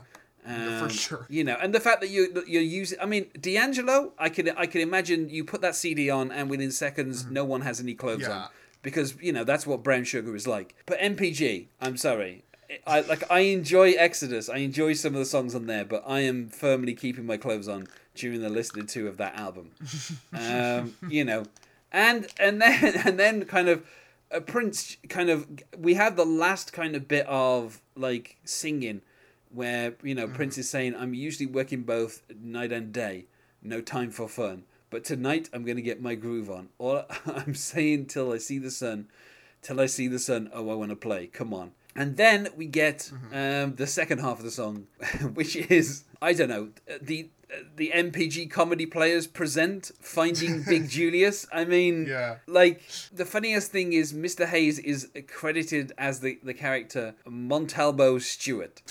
Um, 0.45 0.79
for 0.79 0.89
sure. 0.89 1.27
You 1.29 1.45
know, 1.45 1.57
and 1.61 1.73
the 1.75 1.81
fact 1.81 2.01
that 2.01 2.11
you 2.11 2.43
you're 2.47 2.63
using, 2.63 2.99
I 3.01 3.07
mean, 3.07 3.27
D'Angelo, 3.41 4.13
I 4.19 4.29
can 4.29 4.49
I 4.51 4.67
can 4.67 4.81
imagine 4.81 5.29
you 5.29 5.45
put 5.45 5.61
that 5.61 5.77
CD 5.77 6.11
on, 6.11 6.33
and 6.33 6.51
within 6.51 6.71
seconds, 6.71 7.25
mm-hmm. 7.25 7.35
no 7.35 7.45
one 7.45 7.61
has 7.61 7.81
any 7.81 7.95
clothes 7.95 8.23
yeah. 8.23 8.33
on, 8.33 8.49
because 8.83 9.15
you 9.21 9.33
know 9.33 9.45
that's 9.45 9.67
what 9.67 9.85
Brown 9.85 10.05
Sugar 10.05 10.35
is 10.35 10.47
like. 10.47 10.75
But 10.87 10.99
NPG, 10.99 11.67
I'm 11.81 11.97
sorry, 11.97 12.45
I 12.87 13.01
like 13.03 13.31
I 13.31 13.41
enjoy 13.41 13.93
Exodus, 13.93 14.49
I 14.49 14.59
enjoy 14.59 14.95
some 14.95 15.15
of 15.15 15.21
the 15.21 15.27
songs 15.27 15.55
on 15.55 15.67
there, 15.67 15.85
but 15.85 16.03
I 16.07 16.21
am 16.21 16.49
firmly 16.49 16.95
keeping 16.95 17.27
my 17.27 17.37
clothes 17.37 17.69
on 17.69 17.87
during 18.15 18.41
the 18.41 18.51
listening 18.51 18.87
to 18.89 19.09
of 19.09 19.19
that 19.19 19.37
album. 19.37 19.71
um, 20.33 20.97
you 21.09 21.25
know, 21.25 21.45
and 21.93 22.27
and 22.41 22.61
then 22.61 22.95
and 23.07 23.21
then 23.21 23.45
kind 23.45 23.69
of 23.69 23.87
a 24.31 24.41
Prince 24.41 24.97
kind 25.09 25.31
of 25.31 25.47
we 25.79 25.95
have 25.95 26.17
the 26.17 26.25
last 26.25 26.73
kind 26.73 26.97
of 26.97 27.07
bit 27.07 27.27
of 27.27 27.81
like 27.95 28.39
singing 28.45 29.03
where 29.51 29.95
you 30.03 30.15
know 30.15 30.27
mm. 30.27 30.35
Prince 30.35 30.59
is 30.59 30.69
saying 30.69 30.97
I'm 30.97 31.15
usually 31.15 31.47
working 31.47 31.83
both 31.83 32.23
night 32.43 32.73
and 32.73 32.93
day, 32.93 33.27
no 33.63 33.81
time 33.81 34.11
for 34.11 34.29
fun. 34.29 34.65
But 34.91 35.05
tonight 35.05 35.49
I'm 35.53 35.65
gonna 35.65 35.83
get 35.83 36.03
my 36.03 36.15
groove 36.15 36.51
on. 36.51 36.71
All 36.79 37.05
I'm 37.27 37.55
saying 37.55 38.07
till 38.07 38.33
I 38.33 38.39
see 38.39 38.59
the 38.59 38.71
sun, 38.71 39.09
till 39.61 39.81
I 39.81 39.87
see 39.87 40.09
the 40.09 40.19
sun. 40.19 40.51
Oh, 40.53 40.71
I 40.71 40.75
want 40.75 40.91
to 40.91 40.97
play. 40.97 41.27
Come 41.27 41.55
on. 41.55 41.73
And 41.95 42.17
then 42.17 42.49
we 42.57 42.67
get 42.67 43.11
mm-hmm. 43.13 43.65
um, 43.65 43.75
the 43.77 43.87
second 43.87 44.21
half 44.21 44.39
of 44.39 44.45
the 44.45 44.51
song, 44.51 44.87
which 45.35 45.57
is 45.57 46.05
I 46.23 46.33
don't 46.33 46.49
know 46.49 46.71
the 47.01 47.29
the 47.77 47.91
NPG 47.95 48.51
comedy 48.51 48.87
players 48.87 49.27
present 49.27 49.91
finding 50.01 50.63
Big 50.69 50.89
Julius. 50.89 51.47
I 51.53 51.65
mean, 51.65 52.07
yeah. 52.07 52.37
like 52.47 52.83
the 53.13 53.25
funniest 53.25 53.71
thing 53.71 53.93
is 53.93 54.13
Mr. 54.13 54.47
Hayes 54.47 54.79
is 54.79 55.09
credited 55.29 55.93
as 55.99 56.21
the, 56.21 56.39
the 56.43 56.55
character 56.55 57.15
Montalbo 57.27 58.21
Stewart. 58.21 58.83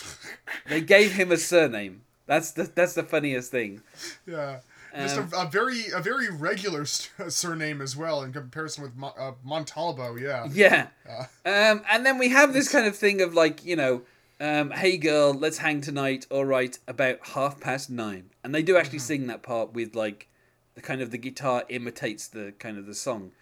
they 0.70 0.82
gave 0.82 1.13
him 1.13 1.32
a 1.32 1.38
surname. 1.38 2.01
That's 2.27 2.51
the 2.51 2.63
that's 2.63 2.94
the 2.94 3.03
funniest 3.03 3.51
thing. 3.51 3.82
Yeah. 4.25 4.60
Just 4.96 5.18
a, 5.18 5.22
um, 5.22 5.30
a, 5.34 5.50
very 5.50 5.86
a 5.94 6.01
very 6.01 6.30
regular 6.30 6.86
surname 7.30 7.82
as 7.82 7.96
well 7.96 8.24
in 8.24 8.34
comparison 8.34 8.84
with 8.84 8.91
uh, 9.18 9.32
Montalbo, 9.46 10.20
yeah. 10.20 10.48
Yeah. 10.51 10.88
Uh. 11.10 11.24
Um, 11.50 11.84
and 11.89 12.06
then 12.06 12.18
we 12.18 12.30
have 12.30 12.53
this 12.53 12.70
kind 12.70 12.86
of 12.86 12.96
thing 12.96 13.22
of 13.22 13.34
like 13.34 13.63
you 13.65 13.75
know 13.75 14.01
um, 14.41 14.71
hey 14.71 14.98
girl, 14.98 15.33
let's 15.33 15.60
hang 15.60 15.81
tonight. 15.81 16.25
All 16.31 16.45
right, 16.45 16.77
about 16.88 17.19
half 17.27 17.60
past 17.60 17.91
nine. 17.91 18.31
And 18.43 18.55
they 18.55 18.63
do 18.63 18.75
actually 18.75 18.98
mm-hmm. 18.98 19.05
sing 19.05 19.27
that 19.27 19.43
part 19.43 19.74
with 19.74 19.95
like 19.95 20.29
the 20.74 20.81
kind 20.81 21.00
of 21.00 21.12
the 21.12 21.19
guitar 21.19 21.63
imitates 21.69 22.27
the 22.27 22.51
kind 22.57 22.79
of 22.79 22.88
the 22.88 22.95
song. 22.95 23.33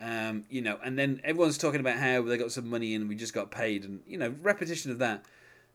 Um, 0.00 0.44
you 0.48 0.62
know, 0.62 0.78
and 0.84 0.96
then 0.96 1.20
everyone's 1.24 1.58
talking 1.58 1.80
about 1.80 1.96
how 1.96 2.22
they 2.22 2.38
got 2.38 2.52
some 2.52 2.70
money 2.70 2.94
and 2.94 3.08
we 3.08 3.16
just 3.16 3.34
got 3.34 3.50
paid, 3.50 3.84
and 3.84 4.00
you 4.06 4.16
know, 4.16 4.34
repetition 4.40 4.92
of 4.92 5.00
that. 5.00 5.24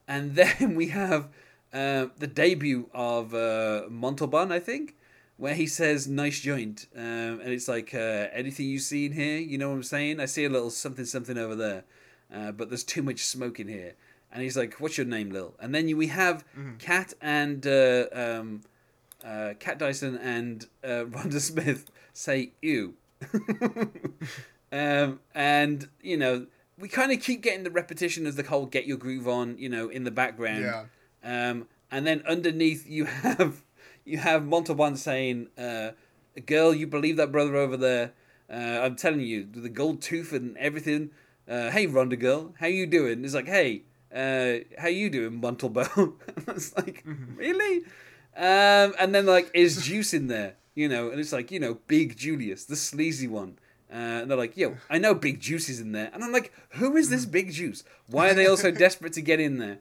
And 0.07 0.35
then 0.35 0.75
we 0.75 0.87
have 0.87 1.27
uh, 1.73 2.07
the 2.17 2.27
debut 2.27 2.89
of 2.93 3.35
uh, 3.35 3.83
Montalban, 3.89 4.53
I 4.53 4.59
think, 4.59 4.95
where 5.35 5.53
he 5.53 5.67
says 5.67 6.07
"nice 6.07 6.39
joint," 6.39 6.87
um, 6.95 7.41
and 7.41 7.49
it's 7.49 7.67
like 7.67 7.93
uh, 7.93 8.27
anything 8.31 8.67
you 8.67 8.79
see 8.79 9.05
in 9.05 9.11
here. 9.11 9.37
You 9.37 9.57
know 9.57 9.67
what 9.67 9.75
I'm 9.75 9.83
saying? 9.83 10.21
I 10.21 10.27
see 10.27 10.45
a 10.45 10.49
little 10.49 10.69
something 10.69 11.03
something 11.03 11.37
over 11.37 11.55
there, 11.55 11.83
uh, 12.33 12.53
but 12.53 12.69
there's 12.69 12.85
too 12.85 13.03
much 13.03 13.25
smoke 13.25 13.59
in 13.59 13.67
here 13.67 13.95
and 14.31 14.41
he's 14.41 14.57
like, 14.57 14.75
"What's 14.75 14.97
your 14.97 15.07
name, 15.07 15.29
Lil?" 15.29 15.53
And 15.59 15.73
then 15.75 15.95
we 15.97 16.07
have 16.07 16.45
mm-hmm. 16.57 16.77
Kat 16.77 17.13
and 17.21 17.65
uh, 17.67 18.05
um, 18.13 18.61
uh, 19.23 19.53
Kat 19.59 19.77
Dyson 19.79 20.17
and 20.17 20.65
uh, 20.83 20.87
Rhonda 21.09 21.39
Smith 21.39 21.89
say 22.13 22.51
"ew," 22.61 22.95
um, 24.71 25.19
and 25.35 25.89
you 26.01 26.17
know 26.17 26.47
we 26.77 26.87
kind 26.87 27.11
of 27.11 27.21
keep 27.21 27.41
getting 27.41 27.63
the 27.63 27.71
repetition 27.71 28.25
of 28.25 28.35
the 28.35 28.43
whole 28.43 28.65
"get 28.65 28.85
your 28.85 28.97
groove 28.97 29.27
on," 29.27 29.57
you 29.57 29.69
know, 29.69 29.89
in 29.89 30.03
the 30.03 30.11
background. 30.11 30.63
Yeah. 30.63 30.85
Um, 31.23 31.67
and 31.91 32.07
then 32.07 32.23
underneath 32.27 32.87
you 32.87 33.05
have 33.05 33.63
you 34.05 34.17
have 34.17 34.45
Montalban 34.45 34.95
saying, 34.95 35.47
uh, 35.57 35.91
"Girl, 36.45 36.73
you 36.73 36.87
believe 36.87 37.17
that 37.17 37.31
brother 37.31 37.55
over 37.55 37.77
there? 37.77 38.13
Uh, 38.49 38.81
I'm 38.83 38.95
telling 38.95 39.21
you, 39.21 39.45
the 39.45 39.69
gold 39.69 40.01
tooth 40.01 40.33
and 40.33 40.57
everything. 40.57 41.11
Uh, 41.47 41.69
hey, 41.69 41.87
Rhonda 41.87 42.19
girl, 42.19 42.53
how 42.59 42.67
you 42.67 42.87
doing?" 42.87 43.23
It's 43.23 43.33
like, 43.33 43.47
"Hey, 43.47 43.83
uh, 44.13 44.53
how 44.77 44.87
you 44.87 45.09
doing, 45.09 45.39
Montalban?" 45.39 45.87
it's 46.47 46.75
like, 46.75 47.03
mm-hmm. 47.05 47.35
really? 47.35 47.85
Um, 48.35 48.93
and 48.99 49.13
then 49.13 49.25
like, 49.25 49.51
is 49.53 49.85
Juice 49.85 50.13
in 50.13 50.27
there? 50.27 50.55
You 50.75 50.87
know, 50.87 51.09
and 51.09 51.19
it's 51.19 51.33
like, 51.33 51.51
you 51.51 51.59
know, 51.59 51.79
Big 51.87 52.15
Julius, 52.15 52.65
the 52.65 52.75
sleazy 52.75 53.27
one. 53.27 53.57
Uh, 53.91 54.23
and 54.23 54.31
they're 54.31 54.37
like, 54.37 54.55
yo, 54.55 54.77
I 54.89 54.99
know 54.99 55.13
Big 55.13 55.41
Juice 55.41 55.67
is 55.67 55.81
in 55.81 55.91
there. 55.91 56.09
And 56.13 56.23
I'm 56.23 56.31
like, 56.31 56.53
who 56.75 56.95
is 56.95 57.09
this 57.09 57.25
Big 57.25 57.51
Juice? 57.51 57.83
Why 58.07 58.29
are 58.29 58.33
they 58.33 58.47
all 58.47 58.55
so 58.55 58.71
desperate 58.85 59.13
to 59.13 59.21
get 59.21 59.41
in 59.41 59.57
there? 59.57 59.79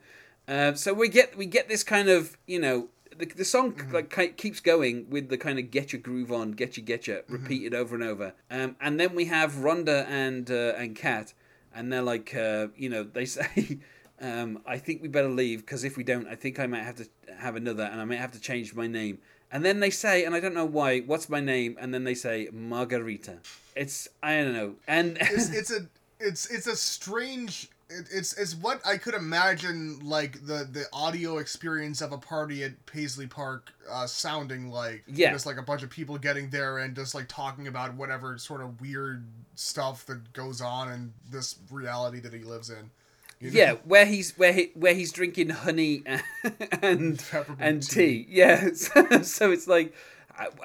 Uh, 0.49 0.75
so 0.75 0.92
we 0.92 1.08
get 1.08 1.37
we 1.37 1.46
get 1.46 1.68
this 1.68 1.84
kind 1.84 2.08
of, 2.08 2.37
you 2.46 2.58
know, 2.58 2.88
the, 3.16 3.26
the 3.26 3.44
song 3.44 3.72
mm-hmm. 3.72 3.94
like 3.94 4.37
keeps 4.37 4.58
going 4.58 5.08
with 5.08 5.28
the 5.28 5.38
kind 5.38 5.58
of 5.58 5.70
get 5.70 5.92
your 5.92 6.02
groove 6.02 6.32
on, 6.32 6.52
get 6.52 6.76
you, 6.76 6.82
get 6.82 7.06
you, 7.06 7.14
mm-hmm. 7.14 7.32
repeated 7.34 7.75
over 7.75 7.94
and 7.94 8.02
over. 8.02 8.34
Um, 8.50 8.75
and 8.80 8.99
then 8.99 9.14
we 9.14 9.26
have 9.26 9.52
Rhonda 9.52 10.06
and 10.08 10.50
uh, 10.50 10.75
and 10.76 10.96
Kat, 10.96 11.34
and 11.72 11.92
they're 11.92 12.02
like, 12.02 12.34
uh, 12.34 12.68
you 12.76 12.88
know, 12.88 13.04
they 13.04 13.25
say, 13.26 13.78
um, 14.21 14.62
I 14.67 14.79
think 14.79 15.03
we 15.03 15.09
better 15.09 15.29
leave 15.29 15.61
because 15.61 15.85
if 15.85 15.97
we 15.97 16.05
don't, 16.05 16.29
I 16.29 16.35
think 16.35 16.61
I 16.61 16.67
might 16.67 16.83
have 16.83 16.97
to 16.97 17.09
have 17.39 17.57
another, 17.57 17.85
and 17.85 18.00
I 18.00 18.05
might 18.05 18.19
have 18.19 18.33
to 18.33 18.41
change 18.41 18.75
my 18.75 18.87
name. 18.87 19.19
And 19.53 19.65
then 19.65 19.81
they 19.81 19.91
say, 19.91 20.25
and 20.25 20.35
I 20.35 20.41
don't 20.41 20.55
know 20.55 20.67
why, 20.67 21.00
what's 21.00 21.29
my 21.29 21.41
name? 21.41 21.77
And 21.81 21.93
then 21.93 22.05
they 22.05 22.15
say 22.15 22.49
Margarita. 22.53 23.39
It's 23.75 24.09
I 24.23 24.37
don't 24.37 24.53
know, 24.53 24.75
and 24.87 25.17
it's, 25.21 25.50
it's 25.50 25.71
a 25.73 25.87
it's 26.19 26.50
it's 26.50 26.67
a 26.67 26.77
strange. 26.77 27.69
It, 27.89 28.09
it's 28.12 28.35
it's 28.35 28.55
what 28.55 28.81
I 28.87 28.99
could 28.99 29.15
imagine 29.15 29.99
like 30.05 30.47
the 30.47 30.69
the 30.71 30.85
audio 30.93 31.39
experience 31.39 32.03
of 32.03 32.12
a 32.12 32.19
party 32.19 32.62
at 32.62 32.87
Paisley 32.87 33.27
Park 33.27 33.73
uh, 33.91 34.07
sounding 34.07 34.71
like. 34.71 35.03
Yeah. 35.09 35.33
Just 35.33 35.47
like 35.47 35.57
a 35.57 35.62
bunch 35.62 35.83
of 35.83 35.91
people 35.91 36.19
getting 36.19 36.50
there 36.50 36.79
and 36.79 36.95
just 36.95 37.15
like 37.15 37.27
talking 37.27 37.69
about 37.69 37.95
whatever 37.95 38.37
sort 38.39 38.61
of 38.61 38.81
weird 38.81 39.25
stuff 39.55 40.05
that 40.07 40.33
goes 40.33 40.61
on 40.61 40.93
in 40.93 41.12
this 41.31 41.57
reality 41.71 42.21
that 42.21 42.33
he 42.33 42.41
lives 42.41 42.71
in. 42.71 42.91
You 43.40 43.50
know? 43.50 43.59
Yeah, 43.59 43.73
where 43.85 44.04
he's 44.04 44.37
where 44.37 44.52
he 44.52 44.70
where 44.75 44.94
he's 44.94 45.12
drinking 45.12 45.49
honey 45.49 46.02
and 46.06 46.23
and, 46.82 47.25
and 47.59 47.82
tea. 47.82 48.25
tea. 48.25 48.26
Yeah, 48.28 48.70
so, 48.75 49.23
so, 49.23 49.50
it's 49.50 49.66
like, 49.66 49.94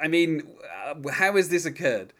I 0.01 0.07
mean, 0.07 0.43
uh, 0.85 1.09
how 1.09 1.35
has 1.35 1.49
this 1.49 1.65
occurred? 1.65 2.11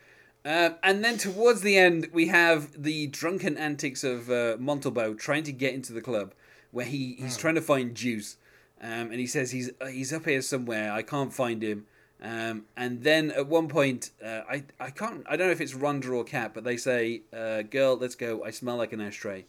Uh, 0.45 0.71
and 0.83 1.03
then 1.03 1.17
towards 1.17 1.62
the 1.62 1.75
end, 1.75 2.07
we 2.13 2.27
have 2.27 2.81
the 2.81 3.07
drunken 3.07 3.57
antics 3.57 4.03
of 4.03 4.29
uh, 4.29 4.55
Montalban 4.59 5.17
trying 5.17 5.43
to 5.43 5.51
get 5.51 5.74
into 5.74 5.91
the 5.91 6.01
club, 6.01 6.33
where 6.71 6.85
he, 6.85 7.15
he's 7.19 7.35
oh. 7.35 7.41
trying 7.41 7.55
to 7.55 7.62
find 7.62 7.95
Juice, 7.95 8.38
um, 8.79 9.09
and 9.12 9.15
he 9.15 9.27
says 9.27 9.51
he's 9.51 9.71
uh, 9.81 9.88
he's 9.88 10.13
up 10.13 10.25
here 10.25 10.41
somewhere. 10.41 10.91
I 10.91 11.01
can't 11.01 11.33
find 11.33 11.62
him. 11.62 11.85
Um, 12.21 12.63
and 12.77 13.03
then 13.03 13.31
at 13.31 13.47
one 13.47 13.67
point, 13.67 14.12
uh, 14.24 14.41
I 14.50 14.63
I 14.79 14.89
can't 14.89 15.25
I 15.27 15.35
don't 15.35 15.47
know 15.47 15.53
if 15.53 15.59
it's 15.59 15.74
Rhonda 15.74 16.13
or 16.13 16.24
Kat, 16.24 16.53
but 16.53 16.63
they 16.63 16.77
say, 16.77 17.24
uh, 17.33 17.63
"Girl, 17.63 17.97
let's 17.97 18.15
go. 18.15 18.41
I 18.45 18.51
smell 18.51 18.77
like 18.77 18.93
an 18.93 19.01
ashtray." 19.01 19.45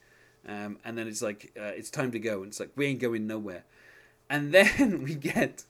Um, 0.46 0.78
and 0.84 0.96
then 0.96 1.08
it's 1.08 1.22
like, 1.22 1.52
uh, 1.58 1.72
it's 1.74 1.90
time 1.90 2.12
to 2.12 2.18
go. 2.18 2.38
And 2.38 2.48
it's 2.48 2.60
like, 2.60 2.70
we 2.76 2.86
ain't 2.86 3.00
going 3.00 3.26
nowhere. 3.26 3.64
And 4.30 4.52
then 4.54 5.02
we 5.02 5.14
get 5.14 5.64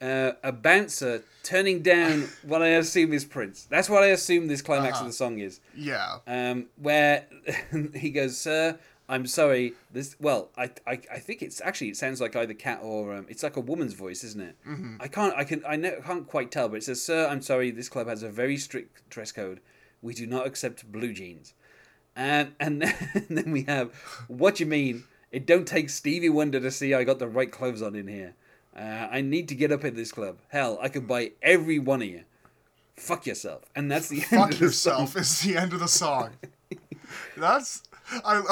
uh, 0.00 0.32
a 0.42 0.52
bouncer 0.52 1.22
turning 1.42 1.80
down 1.82 2.28
what 2.42 2.62
I 2.62 2.68
assume 2.68 3.12
is 3.12 3.24
Prince. 3.24 3.64
That's 3.64 3.88
what 3.88 4.02
I 4.02 4.08
assume 4.08 4.48
this 4.48 4.62
climax 4.62 4.96
uh-huh. 4.96 5.04
of 5.04 5.10
the 5.10 5.14
song 5.14 5.38
is. 5.38 5.60
Yeah. 5.76 6.18
Um, 6.26 6.66
where 6.76 7.26
he 7.94 8.10
goes, 8.10 8.36
Sir, 8.36 8.78
I'm 9.08 9.26
sorry. 9.26 9.74
This 9.92 10.16
well, 10.20 10.50
I, 10.56 10.70
I, 10.86 11.00
I 11.12 11.18
think 11.18 11.42
it's 11.42 11.60
actually 11.60 11.88
it 11.88 11.96
sounds 11.96 12.20
like 12.20 12.34
either 12.34 12.54
Kat 12.54 12.80
or 12.82 13.14
um, 13.14 13.26
it's 13.28 13.42
like 13.42 13.56
a 13.56 13.60
woman's 13.60 13.94
voice, 13.94 14.24
isn't 14.24 14.40
it? 14.40 14.56
Mm-hmm. 14.66 14.96
I 15.00 15.08
can't 15.08 15.34
I 15.36 15.44
can 15.44 15.62
I 15.66 15.76
know, 15.76 16.00
can't 16.04 16.26
quite 16.26 16.50
tell, 16.50 16.68
but 16.68 16.76
it 16.76 16.84
says, 16.84 17.02
"Sir, 17.02 17.28
I'm 17.28 17.42
sorry. 17.42 17.70
This 17.70 17.88
club 17.88 18.08
has 18.08 18.22
a 18.22 18.30
very 18.30 18.56
strict 18.56 19.08
dress 19.10 19.32
code. 19.32 19.60
We 20.00 20.14
do 20.14 20.26
not 20.26 20.46
accept 20.46 20.90
blue 20.90 21.12
jeans." 21.12 21.54
And 22.14 22.54
and 22.60 22.82
then, 22.82 22.94
and 23.14 23.38
then 23.38 23.52
we 23.52 23.62
have 23.64 23.92
what 24.28 24.60
you 24.60 24.66
mean? 24.66 25.04
It 25.30 25.46
don't 25.46 25.66
take 25.66 25.88
Stevie 25.88 26.28
Wonder 26.28 26.60
to 26.60 26.70
see 26.70 26.94
I 26.94 27.04
got 27.04 27.18
the 27.18 27.28
right 27.28 27.50
clothes 27.50 27.82
on 27.82 27.94
in 27.94 28.06
here. 28.06 28.34
Uh, 28.76 29.08
I 29.10 29.20
need 29.20 29.48
to 29.48 29.54
get 29.54 29.72
up 29.72 29.84
in 29.84 29.94
this 29.94 30.12
club. 30.12 30.38
Hell, 30.48 30.78
I 30.80 30.88
could 30.88 31.06
buy 31.06 31.32
every 31.42 31.78
one 31.78 32.02
of 32.02 32.08
you. 32.08 32.24
Fuck 32.96 33.26
yourself, 33.26 33.62
and 33.74 33.90
that's 33.90 34.08
the 34.08 34.18
end. 34.18 34.28
Fuck 34.28 34.60
yourself 34.60 35.16
is 35.16 35.40
the 35.40 35.56
end 35.56 35.72
of 35.72 35.80
the 35.80 35.88
song. 35.88 36.30
that's 37.36 37.82
I. 38.24 38.42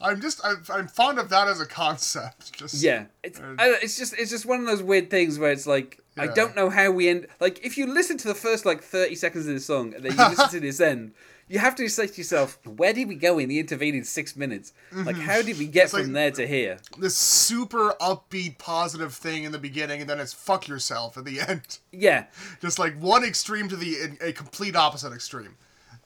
I'm 0.00 0.20
just 0.20 0.40
I'm, 0.44 0.62
I'm 0.70 0.88
fond 0.88 1.18
of 1.18 1.30
that 1.30 1.48
as 1.48 1.60
a 1.60 1.66
concept. 1.66 2.52
Just 2.52 2.82
yeah, 2.82 3.06
it's 3.22 3.40
uh, 3.40 3.54
it's 3.58 3.96
just 3.96 4.14
it's 4.18 4.30
just 4.30 4.44
one 4.44 4.60
of 4.60 4.66
those 4.66 4.82
weird 4.82 5.10
things 5.10 5.38
where 5.38 5.50
it's 5.50 5.66
like 5.66 6.00
yeah. 6.16 6.24
I 6.24 6.26
don't 6.28 6.54
know 6.54 6.68
how 6.68 6.90
we 6.90 7.08
end. 7.08 7.26
Like 7.40 7.64
if 7.64 7.78
you 7.78 7.86
listen 7.86 8.18
to 8.18 8.28
the 8.28 8.34
first 8.34 8.66
like 8.66 8.82
thirty 8.82 9.14
seconds 9.14 9.46
of 9.46 9.54
the 9.54 9.60
song 9.60 9.94
and 9.94 10.04
then 10.04 10.12
you 10.12 10.28
listen 10.28 10.50
to 10.50 10.60
this 10.60 10.80
end, 10.80 11.12
you 11.48 11.60
have 11.60 11.76
to 11.76 11.88
say 11.88 12.08
to 12.08 12.16
yourself, 12.16 12.58
where 12.66 12.92
did 12.92 13.06
we 13.06 13.14
go 13.14 13.38
in 13.38 13.48
the 13.48 13.60
intervening 13.60 14.02
six 14.02 14.34
minutes? 14.34 14.72
Like, 14.92 15.14
mm-hmm. 15.14 15.24
how 15.24 15.42
did 15.42 15.58
we 15.58 15.66
get 15.66 15.84
it's 15.84 15.92
from 15.92 16.02
like 16.02 16.12
there 16.12 16.30
to 16.32 16.46
here? 16.46 16.78
This 16.98 17.16
super 17.16 17.94
upbeat, 18.00 18.58
positive 18.58 19.14
thing 19.14 19.44
in 19.44 19.52
the 19.52 19.58
beginning, 19.58 20.00
and 20.00 20.10
then 20.10 20.18
it's 20.18 20.32
fuck 20.32 20.66
yourself 20.66 21.16
at 21.16 21.24
the 21.24 21.40
end. 21.48 21.78
Yeah. 21.92 22.26
Just 22.60 22.78
like 22.78 22.98
one 23.00 23.22
extreme 23.24 23.68
to 23.68 23.76
the 23.76 24.16
a 24.20 24.32
complete 24.32 24.74
opposite 24.74 25.12
extreme. 25.12 25.56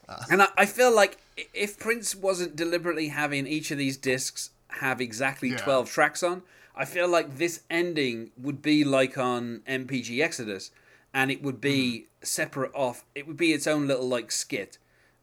Uh. 0.07 0.23
And 0.29 0.43
I, 0.43 0.47
I, 0.57 0.65
feel 0.65 0.93
like 0.93 1.17
if 1.53 1.79
Prince 1.79 2.15
wasn't 2.15 2.55
deliberately 2.55 3.07
having 3.07 3.47
each 3.47 3.71
of 3.71 3.77
these 3.77 3.97
discs 3.97 4.51
have 4.67 5.01
exactly 5.01 5.49
yeah. 5.49 5.57
12 5.57 5.89
tracks 5.89 6.21
on, 6.21 6.43
I 6.75 6.85
feel 6.85 7.07
like 7.07 7.37
this 7.37 7.63
ending 7.69 8.31
would 8.37 8.61
be 8.61 8.83
like 8.83 9.17
on 9.17 9.61
NPG 9.67 10.21
Exodus, 10.21 10.71
and 11.13 11.31
it 11.31 11.41
would 11.41 11.59
be 11.61 12.07
mm. 12.21 12.25
separate 12.27 12.71
off. 12.75 13.05
It 13.15 13.27
would 13.27 13.37
be 13.37 13.53
its 13.53 13.67
own 13.67 13.87
little 13.87 14.07
like 14.07 14.31
skit 14.31 14.77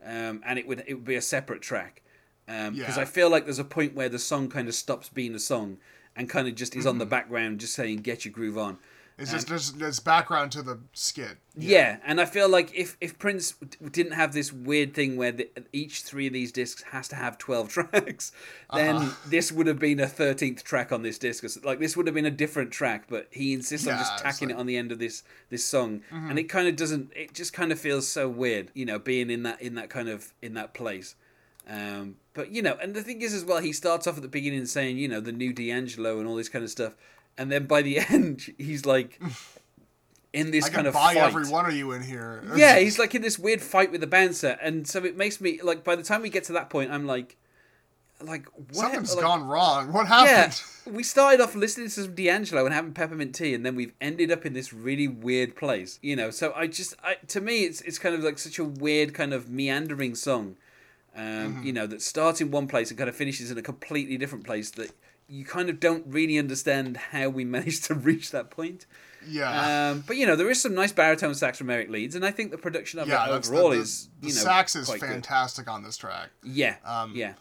um, 0.04 0.42
and 0.44 0.58
it 0.58 0.66
would 0.66 0.84
it 0.86 0.94
would 0.94 1.04
be 1.04 1.16
a 1.16 1.22
separate 1.22 1.62
track 1.62 2.02
because 2.46 2.68
um, 2.68 2.74
yeah. 2.74 2.94
I 2.96 3.04
feel 3.04 3.28
like 3.28 3.44
there's 3.44 3.58
a 3.58 3.64
point 3.64 3.94
where 3.94 4.08
the 4.08 4.18
song 4.18 4.48
kind 4.48 4.68
of 4.68 4.74
stops 4.74 5.08
being 5.08 5.34
a 5.34 5.38
song 5.38 5.78
and 6.16 6.28
kind 6.28 6.48
of 6.48 6.54
just 6.54 6.74
is 6.74 6.80
mm-hmm. 6.80 6.88
on 6.88 6.98
the 6.98 7.04
mm-hmm. 7.04 7.10
background, 7.10 7.60
just 7.60 7.74
saying 7.74 7.98
"Get 7.98 8.24
your 8.24 8.32
groove 8.32 8.58
on." 8.58 8.78
It's 9.18 9.32
just 9.32 9.48
there's, 9.48 9.72
there's 9.72 9.98
background 9.98 10.52
to 10.52 10.62
the 10.62 10.78
skit. 10.92 11.38
Yeah. 11.56 11.78
yeah. 11.78 11.96
and 12.04 12.20
I 12.20 12.24
feel 12.24 12.48
like 12.48 12.72
if 12.72 12.96
if 13.00 13.18
Prince 13.18 13.54
didn't 13.90 14.12
have 14.12 14.32
this 14.32 14.52
weird 14.52 14.94
thing 14.94 15.16
where 15.16 15.32
the, 15.32 15.50
each 15.72 16.02
three 16.02 16.28
of 16.28 16.32
these 16.32 16.52
discs 16.52 16.82
has 16.92 17.08
to 17.08 17.16
have 17.16 17.36
twelve 17.36 17.68
tracks, 17.72 18.30
then 18.72 18.96
uh-huh. 18.96 19.16
this 19.26 19.50
would 19.50 19.66
have 19.66 19.80
been 19.80 19.98
a 19.98 20.06
thirteenth 20.06 20.62
track 20.62 20.92
on 20.92 21.02
this 21.02 21.18
disc. 21.18 21.44
Like 21.64 21.80
this 21.80 21.96
would 21.96 22.06
have 22.06 22.14
been 22.14 22.26
a 22.26 22.30
different 22.30 22.70
track, 22.70 23.06
but 23.08 23.26
he 23.32 23.52
insists 23.54 23.88
yeah, 23.88 23.94
on 23.94 23.98
just 23.98 24.18
tacking 24.18 24.48
like... 24.48 24.56
it 24.56 24.60
on 24.60 24.66
the 24.66 24.76
end 24.76 24.92
of 24.92 25.00
this 25.00 25.24
this 25.50 25.64
song, 25.64 26.02
mm-hmm. 26.12 26.30
and 26.30 26.38
it 26.38 26.44
kind 26.44 26.68
of 26.68 26.76
doesn't. 26.76 27.10
It 27.16 27.34
just 27.34 27.52
kind 27.52 27.72
of 27.72 27.80
feels 27.80 28.06
so 28.06 28.28
weird, 28.28 28.70
you 28.74 28.86
know, 28.86 29.00
being 29.00 29.30
in 29.30 29.42
that 29.42 29.60
in 29.60 29.74
that 29.74 29.90
kind 29.90 30.08
of 30.08 30.32
in 30.40 30.54
that 30.54 30.74
place. 30.74 31.16
Um, 31.68 32.16
but 32.34 32.52
you 32.52 32.62
know, 32.62 32.78
and 32.80 32.94
the 32.94 33.02
thing 33.02 33.20
is 33.20 33.34
as 33.34 33.44
well, 33.44 33.58
he 33.58 33.72
starts 33.72 34.06
off 34.06 34.16
at 34.16 34.22
the 34.22 34.28
beginning 34.28 34.64
saying, 34.66 34.96
you 34.96 35.08
know, 35.08 35.20
the 35.20 35.32
new 35.32 35.52
D'Angelo 35.52 36.20
and 36.20 36.28
all 36.28 36.36
this 36.36 36.48
kind 36.48 36.64
of 36.64 36.70
stuff 36.70 36.94
and 37.38 37.50
then 37.50 37.66
by 37.66 37.80
the 37.80 37.98
end 38.10 38.52
he's 38.58 38.84
like 38.84 39.18
in 40.32 40.50
this 40.50 40.68
kind 40.68 40.86
of 40.86 40.94
buy 40.94 41.14
fight. 41.14 41.16
every 41.16 41.48
one 41.48 41.66
of 41.66 41.74
you 41.74 41.92
in 41.92 42.02
here. 42.02 42.42
yeah, 42.54 42.78
he's 42.78 42.98
like 42.98 43.14
in 43.14 43.22
this 43.22 43.38
weird 43.38 43.62
fight 43.62 43.90
with 43.90 44.00
the 44.00 44.06
bouncer, 44.06 44.58
and 44.60 44.86
so 44.86 45.04
it 45.04 45.16
makes 45.16 45.40
me 45.40 45.60
like. 45.62 45.84
By 45.84 45.96
the 45.96 46.02
time 46.02 46.22
we 46.22 46.28
get 46.28 46.44
to 46.44 46.52
that 46.52 46.68
point, 46.68 46.90
I'm 46.90 47.06
like, 47.06 47.36
like 48.22 48.46
what? 48.56 48.74
Something's 48.76 49.14
like, 49.14 49.24
gone 49.24 49.46
wrong. 49.46 49.92
What 49.92 50.06
happened? 50.06 50.60
Yeah, 50.86 50.92
we 50.96 51.02
started 51.02 51.40
off 51.40 51.54
listening 51.54 51.86
to 51.86 51.92
some 51.92 52.14
D'Angelo 52.14 52.64
and 52.64 52.74
having 52.74 52.92
peppermint 52.92 53.34
tea, 53.34 53.54
and 53.54 53.64
then 53.64 53.74
we've 53.74 53.92
ended 54.00 54.30
up 54.30 54.44
in 54.44 54.52
this 54.52 54.72
really 54.72 55.08
weird 55.08 55.56
place. 55.56 55.98
You 56.02 56.16
know, 56.16 56.30
so 56.30 56.52
I 56.54 56.66
just, 56.66 56.94
I, 57.02 57.16
to 57.28 57.40
me, 57.40 57.64
it's 57.64 57.80
it's 57.82 57.98
kind 57.98 58.14
of 58.14 58.22
like 58.22 58.38
such 58.38 58.58
a 58.58 58.64
weird 58.64 59.14
kind 59.14 59.32
of 59.32 59.48
meandering 59.48 60.14
song. 60.14 60.56
Um, 61.16 61.24
mm-hmm. 61.24 61.62
You 61.64 61.72
know, 61.72 61.86
that 61.86 62.02
starts 62.02 62.40
in 62.40 62.50
one 62.50 62.68
place 62.68 62.90
and 62.90 62.98
kind 62.98 63.08
of 63.08 63.16
finishes 63.16 63.50
in 63.50 63.58
a 63.58 63.62
completely 63.62 64.18
different 64.18 64.44
place. 64.44 64.70
That 64.72 64.90
you 65.28 65.44
kind 65.44 65.68
of 65.68 65.78
don't 65.78 66.04
really 66.06 66.38
understand 66.38 66.96
how 66.96 67.28
we 67.28 67.44
managed 67.56 67.84
to 67.84 67.94
reach 67.94 68.30
that 68.30 68.50
point. 68.50 68.86
Yeah. 69.26 69.90
Um, 69.90 70.04
but 70.06 70.16
you 70.16 70.26
know, 70.26 70.36
there 70.36 70.50
is 70.50 70.60
some 70.60 70.74
nice 70.74 70.92
baritone 70.92 71.34
sax 71.34 71.58
from 71.58 71.70
Eric 71.70 71.90
Leeds, 71.90 72.14
and 72.14 72.24
I 72.24 72.30
think 72.30 72.50
the 72.50 72.58
production 72.58 72.98
of 72.98 73.08
yeah, 73.08 73.26
it 73.26 73.30
overall 73.30 73.70
the, 73.70 73.76
the, 73.76 73.82
is 73.82 74.08
you 74.22 74.28
know 74.28 74.34
sax 74.34 74.74
is 74.74 74.90
fantastic 74.90 75.66
good. 75.66 75.70
on 75.70 75.82
this 75.82 75.96
track. 75.96 76.30
Yeah. 76.42 76.76
Um, 76.84 77.12
yeah. 77.14 77.34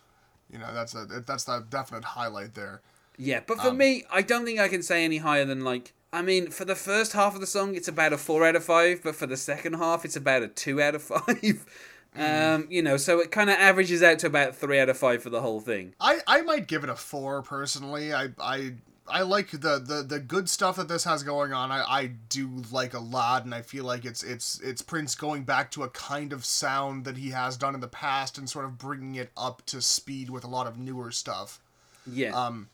You 0.51 0.59
know, 0.59 0.73
that's 0.73 0.95
a 0.95 1.05
that's 1.05 1.43
the 1.45 1.65
definite 1.69 2.03
highlight 2.03 2.53
there. 2.55 2.81
Yeah, 3.17 3.41
but 3.45 3.59
for 3.59 3.69
um, 3.69 3.77
me, 3.77 4.03
I 4.11 4.21
don't 4.21 4.45
think 4.45 4.59
I 4.59 4.67
can 4.67 4.83
say 4.83 5.03
any 5.03 5.17
higher 5.17 5.45
than 5.45 5.63
like. 5.63 5.93
I 6.13 6.21
mean, 6.21 6.51
for 6.51 6.63
the 6.63 6.75
first 6.75 7.13
half 7.13 7.35
of 7.35 7.41
the 7.41 7.47
song, 7.47 7.75
it's 7.75 7.87
about 7.87 8.13
a 8.13 8.17
four 8.17 8.45
out 8.45 8.55
of 8.55 8.63
five, 8.63 9.01
but 9.03 9.15
for 9.15 9.27
the 9.27 9.35
second 9.35 9.73
half, 9.73 10.05
it's 10.05 10.15
about 10.15 10.41
a 10.41 10.47
two 10.47 10.81
out 10.81 10.95
of 10.95 11.03
five. 11.03 11.65
Um, 12.17 12.67
you 12.69 12.81
know, 12.81 12.97
so 12.97 13.19
it 13.19 13.31
kind 13.31 13.49
of 13.49 13.57
averages 13.57 14.01
out 14.01 14.19
to 14.19 14.27
about 14.27 14.55
three 14.55 14.79
out 14.79 14.89
of 14.89 14.97
five 14.97 15.21
for 15.21 15.29
the 15.29 15.41
whole 15.41 15.61
thing. 15.61 15.93
I, 15.99 16.19
I 16.27 16.41
might 16.41 16.67
give 16.67 16.83
it 16.83 16.89
a 16.89 16.95
four 16.95 17.41
personally. 17.41 18.13
I 18.13 18.29
I 18.39 18.73
I 19.09 19.21
like 19.21 19.51
the, 19.51 19.79
the 19.79 20.05
the 20.07 20.19
good 20.19 20.49
stuff 20.49 20.75
that 20.75 20.87
this 20.87 21.03
has 21.05 21.23
going 21.23 21.53
on. 21.53 21.71
I, 21.71 21.83
I 21.83 22.05
do 22.29 22.49
like 22.71 22.93
a 22.93 22.99
lot, 22.99 23.45
and 23.45 23.53
I 23.53 23.61
feel 23.61 23.85
like 23.85 24.05
it's 24.05 24.23
it's 24.23 24.59
it's 24.61 24.81
Prince 24.81 25.15
going 25.15 25.43
back 25.43 25.71
to 25.71 25.83
a 25.83 25.89
kind 25.89 26.33
of 26.33 26.43
sound 26.45 27.05
that 27.05 27.17
he 27.17 27.29
has 27.29 27.57
done 27.57 27.75
in 27.75 27.81
the 27.81 27.87
past 27.87 28.37
and 28.37 28.49
sort 28.49 28.65
of 28.65 28.77
bringing 28.77 29.15
it 29.15 29.31
up 29.37 29.65
to 29.67 29.81
speed 29.81 30.29
with 30.29 30.43
a 30.43 30.47
lot 30.47 30.67
of 30.67 30.77
newer 30.77 31.11
stuff. 31.11 31.61
Yeah. 32.05 32.31
Um, 32.31 32.69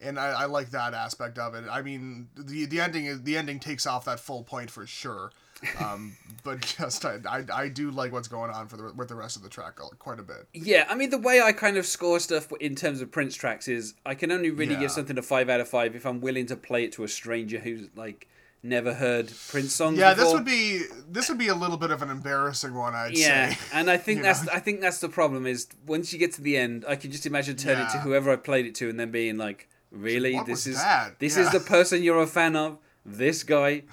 and 0.00 0.18
I, 0.18 0.42
I 0.42 0.44
like 0.46 0.70
that 0.70 0.94
aspect 0.94 1.38
of 1.38 1.54
it. 1.54 1.64
I 1.70 1.82
mean, 1.82 2.28
the 2.36 2.66
the 2.66 2.80
ending 2.80 3.06
is 3.06 3.22
the 3.22 3.36
ending 3.36 3.60
takes 3.60 3.86
off 3.86 4.04
that 4.06 4.20
full 4.20 4.42
point 4.42 4.70
for 4.70 4.86
sure. 4.86 5.32
um, 5.78 6.16
but 6.42 6.60
just 6.60 7.04
I, 7.04 7.18
I, 7.28 7.44
I 7.52 7.68
do 7.68 7.90
like 7.90 8.12
what's 8.12 8.28
going 8.28 8.50
on 8.50 8.66
for 8.66 8.76
the 8.76 8.92
with 8.94 9.08
the 9.08 9.14
rest 9.14 9.36
of 9.36 9.42
the 9.42 9.48
track 9.48 9.76
quite 9.98 10.18
a 10.18 10.22
bit. 10.22 10.48
Yeah, 10.54 10.86
I 10.88 10.94
mean 10.94 11.10
the 11.10 11.18
way 11.18 11.40
I 11.42 11.52
kind 11.52 11.76
of 11.76 11.86
score 11.86 12.18
stuff 12.18 12.50
in 12.60 12.74
terms 12.74 13.00
of 13.00 13.10
Prince 13.10 13.34
tracks 13.34 13.68
is 13.68 13.94
I 14.06 14.14
can 14.14 14.32
only 14.32 14.50
really 14.50 14.74
yeah. 14.74 14.80
give 14.80 14.90
something 14.90 15.18
a 15.18 15.22
five 15.22 15.48
out 15.48 15.60
of 15.60 15.68
five 15.68 15.94
if 15.94 16.06
I'm 16.06 16.20
willing 16.20 16.46
to 16.46 16.56
play 16.56 16.84
it 16.84 16.92
to 16.92 17.04
a 17.04 17.08
stranger 17.08 17.58
who's 17.58 17.88
like 17.94 18.26
never 18.62 18.94
heard 18.94 19.32
Prince 19.48 19.74
songs. 19.74 19.98
Yeah, 19.98 20.14
before. 20.14 20.24
this 20.24 20.34
would 20.34 20.44
be 20.44 20.82
this 21.08 21.28
would 21.28 21.38
be 21.38 21.48
a 21.48 21.54
little 21.54 21.76
bit 21.76 21.90
of 21.90 22.02
an 22.02 22.10
embarrassing 22.10 22.74
one, 22.74 22.94
I'd 22.94 23.16
yeah, 23.16 23.54
say. 23.54 23.58
and 23.72 23.90
I 23.90 23.96
think 23.96 24.22
that's 24.22 24.44
know? 24.44 24.52
I 24.52 24.60
think 24.60 24.80
that's 24.80 25.00
the 25.00 25.08
problem 25.08 25.46
is 25.46 25.68
once 25.86 26.12
you 26.12 26.18
get 26.18 26.32
to 26.34 26.42
the 26.42 26.56
end, 26.56 26.84
I 26.88 26.96
can 26.96 27.10
just 27.10 27.26
imagine 27.26 27.56
turning 27.56 27.84
yeah. 27.84 27.92
to 27.92 27.98
whoever 27.98 28.30
I 28.30 28.36
played 28.36 28.66
it 28.66 28.74
to 28.76 28.88
and 28.88 28.98
then 28.98 29.10
being 29.10 29.36
like, 29.36 29.68
"Really, 29.90 30.34
what 30.34 30.46
this 30.46 30.66
is 30.66 30.76
that? 30.76 31.18
this 31.18 31.36
yeah. 31.36 31.44
is 31.44 31.50
the 31.50 31.60
person 31.60 32.02
you're 32.02 32.22
a 32.22 32.26
fan 32.26 32.56
of, 32.56 32.78
this 33.04 33.42
guy." 33.42 33.84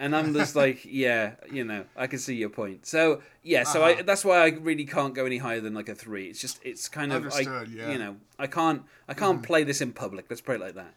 And 0.00 0.14
I'm 0.14 0.32
just 0.32 0.54
like, 0.62 0.84
yeah, 0.84 1.32
you 1.50 1.64
know, 1.64 1.84
I 1.96 2.06
can 2.06 2.20
see 2.20 2.36
your 2.36 2.50
point. 2.50 2.86
So 2.86 3.20
yeah, 3.42 3.64
so 3.64 3.82
uh-huh. 3.82 4.00
I 4.00 4.02
that's 4.02 4.24
why 4.24 4.38
I 4.38 4.48
really 4.50 4.84
can't 4.84 5.14
go 5.14 5.26
any 5.26 5.38
higher 5.38 5.60
than 5.60 5.74
like 5.74 5.88
a 5.88 5.94
three. 5.94 6.26
It's 6.26 6.40
just 6.40 6.60
it's 6.62 6.88
kind 6.88 7.12
of 7.12 7.32
I, 7.32 7.40
yeah. 7.40 7.90
you 7.90 7.98
know, 7.98 8.16
I 8.38 8.46
can't 8.46 8.82
I 9.08 9.14
can't 9.14 9.42
mm. 9.42 9.46
play 9.46 9.64
this 9.64 9.80
in 9.80 9.92
public. 9.92 10.26
Let's 10.28 10.40
put 10.40 10.56
it 10.56 10.60
like 10.60 10.74
that. 10.74 10.94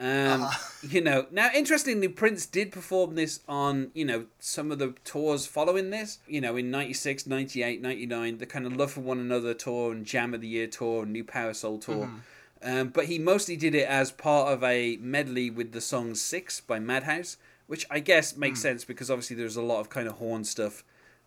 Um, 0.00 0.42
uh-huh. 0.42 0.70
You 0.88 1.00
know, 1.00 1.26
now 1.30 1.48
interestingly, 1.54 2.08
Prince 2.08 2.44
did 2.44 2.70
perform 2.70 3.14
this 3.14 3.40
on, 3.48 3.90
you 3.94 4.04
know, 4.04 4.26
some 4.38 4.70
of 4.70 4.78
the 4.78 4.94
tours 5.04 5.46
following 5.46 5.90
this. 5.90 6.18
You 6.26 6.42
know, 6.42 6.56
in 6.56 6.70
96, 6.70 7.26
98, 7.26 7.80
99, 7.80 8.38
the 8.38 8.46
kind 8.46 8.66
of 8.66 8.76
Love 8.76 8.92
for 8.92 9.00
One 9.00 9.18
Another 9.18 9.54
tour 9.54 9.92
and 9.92 10.04
Jam 10.04 10.34
of 10.34 10.42
the 10.42 10.48
Year 10.48 10.66
tour 10.66 11.04
and 11.04 11.12
New 11.12 11.24
Power 11.24 11.54
Soul 11.54 11.78
tour. 11.78 12.06
Mm-hmm. 12.06 12.18
Um, 12.64 12.88
but 12.88 13.06
he 13.06 13.18
mostly 13.18 13.56
did 13.56 13.74
it 13.74 13.86
as 13.86 14.10
part 14.10 14.52
of 14.52 14.64
a 14.64 14.96
medley 14.96 15.50
with 15.50 15.72
the 15.72 15.82
song 15.82 16.14
Six 16.14 16.60
by 16.60 16.78
Madhouse, 16.78 17.36
which 17.66 17.86
I 17.90 18.00
guess 18.00 18.36
makes 18.36 18.60
mm. 18.60 18.62
sense 18.62 18.84
because 18.84 19.10
obviously 19.10 19.36
there's 19.36 19.56
a 19.56 19.62
lot 19.62 19.80
of 19.80 19.90
kind 19.90 20.08
of 20.08 20.14
horn 20.14 20.44
stuff 20.44 20.82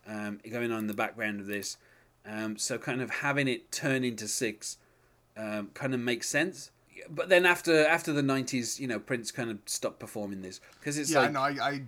um, 0.07 0.39
going 0.49 0.71
on 0.71 0.79
in 0.79 0.87
the 0.87 0.93
background 0.93 1.39
of 1.39 1.45
this. 1.45 1.77
Um, 2.25 2.57
so 2.57 2.77
kind 2.77 3.01
of 3.01 3.09
having 3.09 3.47
it 3.47 3.71
turn 3.71 4.03
into 4.03 4.27
Six 4.27 4.77
um, 5.37 5.69
kind 5.73 5.93
of 5.93 5.99
makes 5.99 6.27
sense 6.27 6.71
but 7.09 7.29
then 7.29 7.45
after 7.45 7.85
after 7.85 8.13
the 8.13 8.21
nineties, 8.21 8.79
you 8.79 8.87
know, 8.87 8.99
Prince 8.99 9.31
kind 9.31 9.49
of 9.49 9.59
stopped 9.65 9.99
performing 9.99 10.41
this 10.41 10.59
because 10.79 10.97
it's 10.97 11.11
yeah, 11.11 11.21
like, 11.21 11.31
no, 11.31 11.41
I, 11.41 11.49
I 11.61 11.81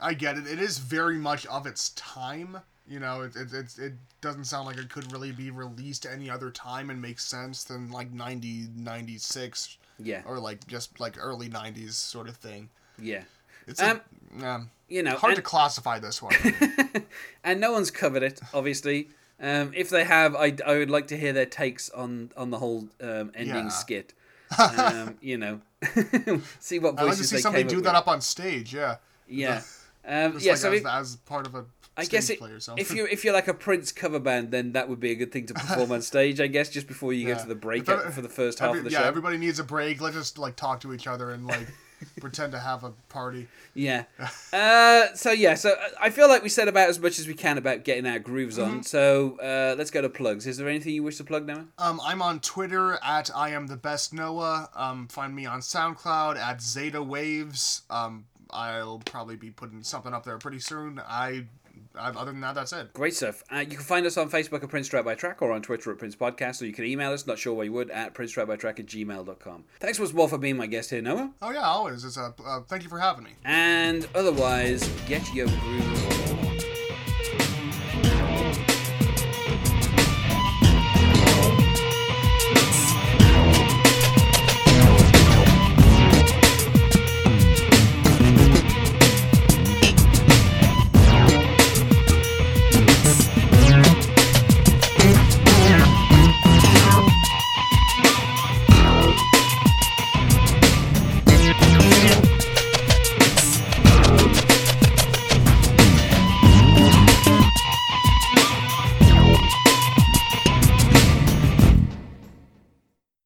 I 0.00 0.14
get 0.14 0.38
it. 0.38 0.46
It 0.46 0.60
is 0.60 0.78
very 0.78 1.18
much 1.18 1.46
of 1.46 1.66
its 1.66 1.90
time. 1.90 2.58
You 2.86 3.00
know, 3.00 3.22
it, 3.22 3.34
it, 3.36 3.52
it, 3.52 3.78
it 3.78 3.92
doesn't 4.20 4.44
sound 4.44 4.66
like 4.66 4.76
it 4.76 4.90
could 4.90 5.10
really 5.12 5.32
be 5.32 5.50
released 5.50 6.06
any 6.06 6.28
other 6.28 6.50
time 6.50 6.90
and 6.90 7.00
make 7.00 7.18
sense 7.18 7.64
than 7.64 7.90
like 7.90 8.12
90, 8.12 8.68
96. 8.76 9.78
Yeah. 9.98 10.22
Or 10.26 10.38
like 10.38 10.66
just 10.66 11.00
like 11.00 11.16
early 11.18 11.48
90s 11.48 11.92
sort 11.92 12.28
of 12.28 12.36
thing. 12.36 12.68
Yeah. 12.98 13.22
It's 13.66 13.80
um, 13.80 14.00
a, 14.40 14.46
um, 14.46 14.70
you 14.88 15.02
know, 15.02 15.16
hard 15.16 15.32
and, 15.32 15.36
to 15.36 15.42
classify 15.42 15.98
this 15.98 16.20
one. 16.20 16.34
and 17.44 17.60
no 17.60 17.72
one's 17.72 17.90
covered 17.90 18.22
it, 18.22 18.40
obviously. 18.52 19.08
Um, 19.40 19.72
if 19.74 19.88
they 19.88 20.04
have, 20.04 20.36
I, 20.36 20.54
I 20.66 20.76
would 20.76 20.90
like 20.90 21.08
to 21.08 21.16
hear 21.16 21.32
their 21.32 21.46
takes 21.46 21.90
on 21.90 22.30
on 22.36 22.50
the 22.50 22.58
whole 22.58 22.88
um, 23.00 23.32
ending 23.34 23.64
yeah. 23.64 23.68
skit 23.68 24.14
um, 24.78 25.16
you 25.20 25.38
know, 25.38 25.60
see 26.60 26.78
what 26.78 26.96
voices 26.96 26.98
I 26.98 27.04
like 27.04 27.16
to 27.16 27.24
see 27.24 27.38
somebody 27.38 27.64
do 27.64 27.80
that 27.80 27.90
with. 27.90 27.96
up 27.96 28.08
on 28.08 28.20
stage. 28.20 28.74
Yeah. 28.74 28.96
Yeah. 29.28 29.62
Um, 30.06 30.36
yeah. 30.38 30.52
Like 30.52 30.56
so 30.58 30.72
as, 30.72 30.86
as 30.86 31.16
part 31.16 31.46
of 31.46 31.54
a 31.54 31.64
I 31.96 32.04
guess 32.04 32.28
it, 32.28 32.40
if 32.76 32.92
you 32.92 33.06
if 33.10 33.24
you're 33.24 33.34
like 33.34 33.48
a 33.48 33.54
Prince 33.54 33.92
cover 33.92 34.18
band, 34.18 34.50
then 34.50 34.72
that 34.72 34.88
would 34.88 35.00
be 35.00 35.12
a 35.12 35.14
good 35.14 35.32
thing 35.32 35.46
to 35.46 35.54
perform 35.54 35.92
on 35.92 36.02
stage. 36.02 36.40
I 36.40 36.48
guess 36.48 36.68
just 36.68 36.88
before 36.88 37.12
you 37.12 37.26
yeah. 37.26 37.34
get 37.34 37.42
to 37.42 37.48
the 37.48 37.54
break 37.54 37.86
for 37.86 38.20
the 38.20 38.28
first 38.28 38.58
half 38.58 38.70
every, 38.70 38.80
of 38.80 38.84
the 38.84 38.90
yeah, 38.90 38.98
show. 38.98 39.02
Yeah, 39.04 39.08
everybody 39.08 39.38
needs 39.38 39.58
a 39.58 39.64
break. 39.64 40.00
Let's 40.00 40.16
just 40.16 40.38
like 40.38 40.56
talk 40.56 40.80
to 40.80 40.92
each 40.92 41.06
other 41.06 41.30
and 41.30 41.46
like 41.46 41.68
pretend 42.20 42.52
to 42.52 42.58
have 42.58 42.84
a 42.84 42.92
party. 43.08 43.48
Yeah. 43.74 44.04
Uh, 44.52 45.12
so 45.14 45.32
yeah, 45.32 45.54
so 45.54 45.70
uh, 45.70 45.88
I 46.00 46.10
feel 46.10 46.28
like 46.28 46.44
we 46.44 46.48
said 46.48 46.68
about 46.68 46.88
as 46.88 47.00
much 47.00 47.18
as 47.18 47.26
we 47.26 47.34
can 47.34 47.58
about 47.58 47.82
getting 47.82 48.06
our 48.06 48.20
grooves 48.20 48.56
on. 48.56 48.70
Mm-hmm. 48.70 48.82
So 48.82 49.36
uh, 49.40 49.74
let's 49.76 49.90
go 49.90 50.00
to 50.00 50.08
plugs. 50.08 50.46
Is 50.46 50.58
there 50.58 50.68
anything 50.68 50.94
you 50.94 51.02
wish 51.02 51.16
to 51.16 51.24
plug, 51.24 51.44
Noah? 51.44 51.66
Um, 51.78 52.00
I'm 52.04 52.22
on 52.22 52.38
Twitter 52.38 53.00
at 53.02 53.30
I 53.34 53.50
am 53.50 53.66
the 53.66 53.76
best 53.76 54.14
Noah. 54.14 54.68
Um, 54.76 55.08
find 55.08 55.34
me 55.34 55.44
on 55.44 55.58
SoundCloud 55.58 56.36
at 56.36 56.62
Zeta 56.62 57.02
Waves. 57.02 57.82
Um, 57.90 58.26
I'll 58.50 59.00
probably 59.04 59.34
be 59.34 59.50
putting 59.50 59.82
something 59.82 60.14
up 60.14 60.24
there 60.24 60.38
pretty 60.38 60.60
soon. 60.60 61.00
I 61.04 61.46
other 61.96 62.32
than 62.32 62.40
that, 62.40 62.54
that's 62.54 62.72
it. 62.72 62.92
Great 62.92 63.14
stuff. 63.14 63.42
Uh, 63.52 63.58
you 63.58 63.76
can 63.76 63.80
find 63.80 64.06
us 64.06 64.16
on 64.16 64.30
Facebook 64.30 64.62
at 64.62 64.68
Prince 64.68 64.88
Track 64.88 65.04
by 65.04 65.14
Track 65.14 65.42
or 65.42 65.52
on 65.52 65.62
Twitter 65.62 65.90
at 65.92 65.98
Prince 65.98 66.16
Podcast, 66.16 66.62
or 66.62 66.66
you 66.66 66.72
can 66.72 66.84
email 66.84 67.12
us, 67.12 67.26
not 67.26 67.38
sure 67.38 67.54
why 67.54 67.64
you 67.64 67.72
would, 67.72 67.90
at 67.90 68.14
Prince 68.14 68.32
Track 68.32 68.46
by 68.48 68.56
Track 68.56 68.80
at 68.80 68.86
gmail.com. 68.86 69.64
Thanks 69.80 69.98
once 69.98 70.12
more 70.12 70.28
for 70.28 70.38
being 70.38 70.56
my 70.56 70.66
guest 70.66 70.90
here, 70.90 71.02
Noah. 71.02 71.32
Oh, 71.42 71.50
yeah, 71.50 71.62
always. 71.62 72.04
It's 72.04 72.16
a, 72.16 72.34
uh, 72.44 72.60
thank 72.62 72.82
you 72.82 72.88
for 72.88 72.98
having 72.98 73.24
me. 73.24 73.30
And 73.44 74.06
otherwise, 74.14 74.88
get 75.06 75.32
your 75.34 75.46
groove 75.46 76.43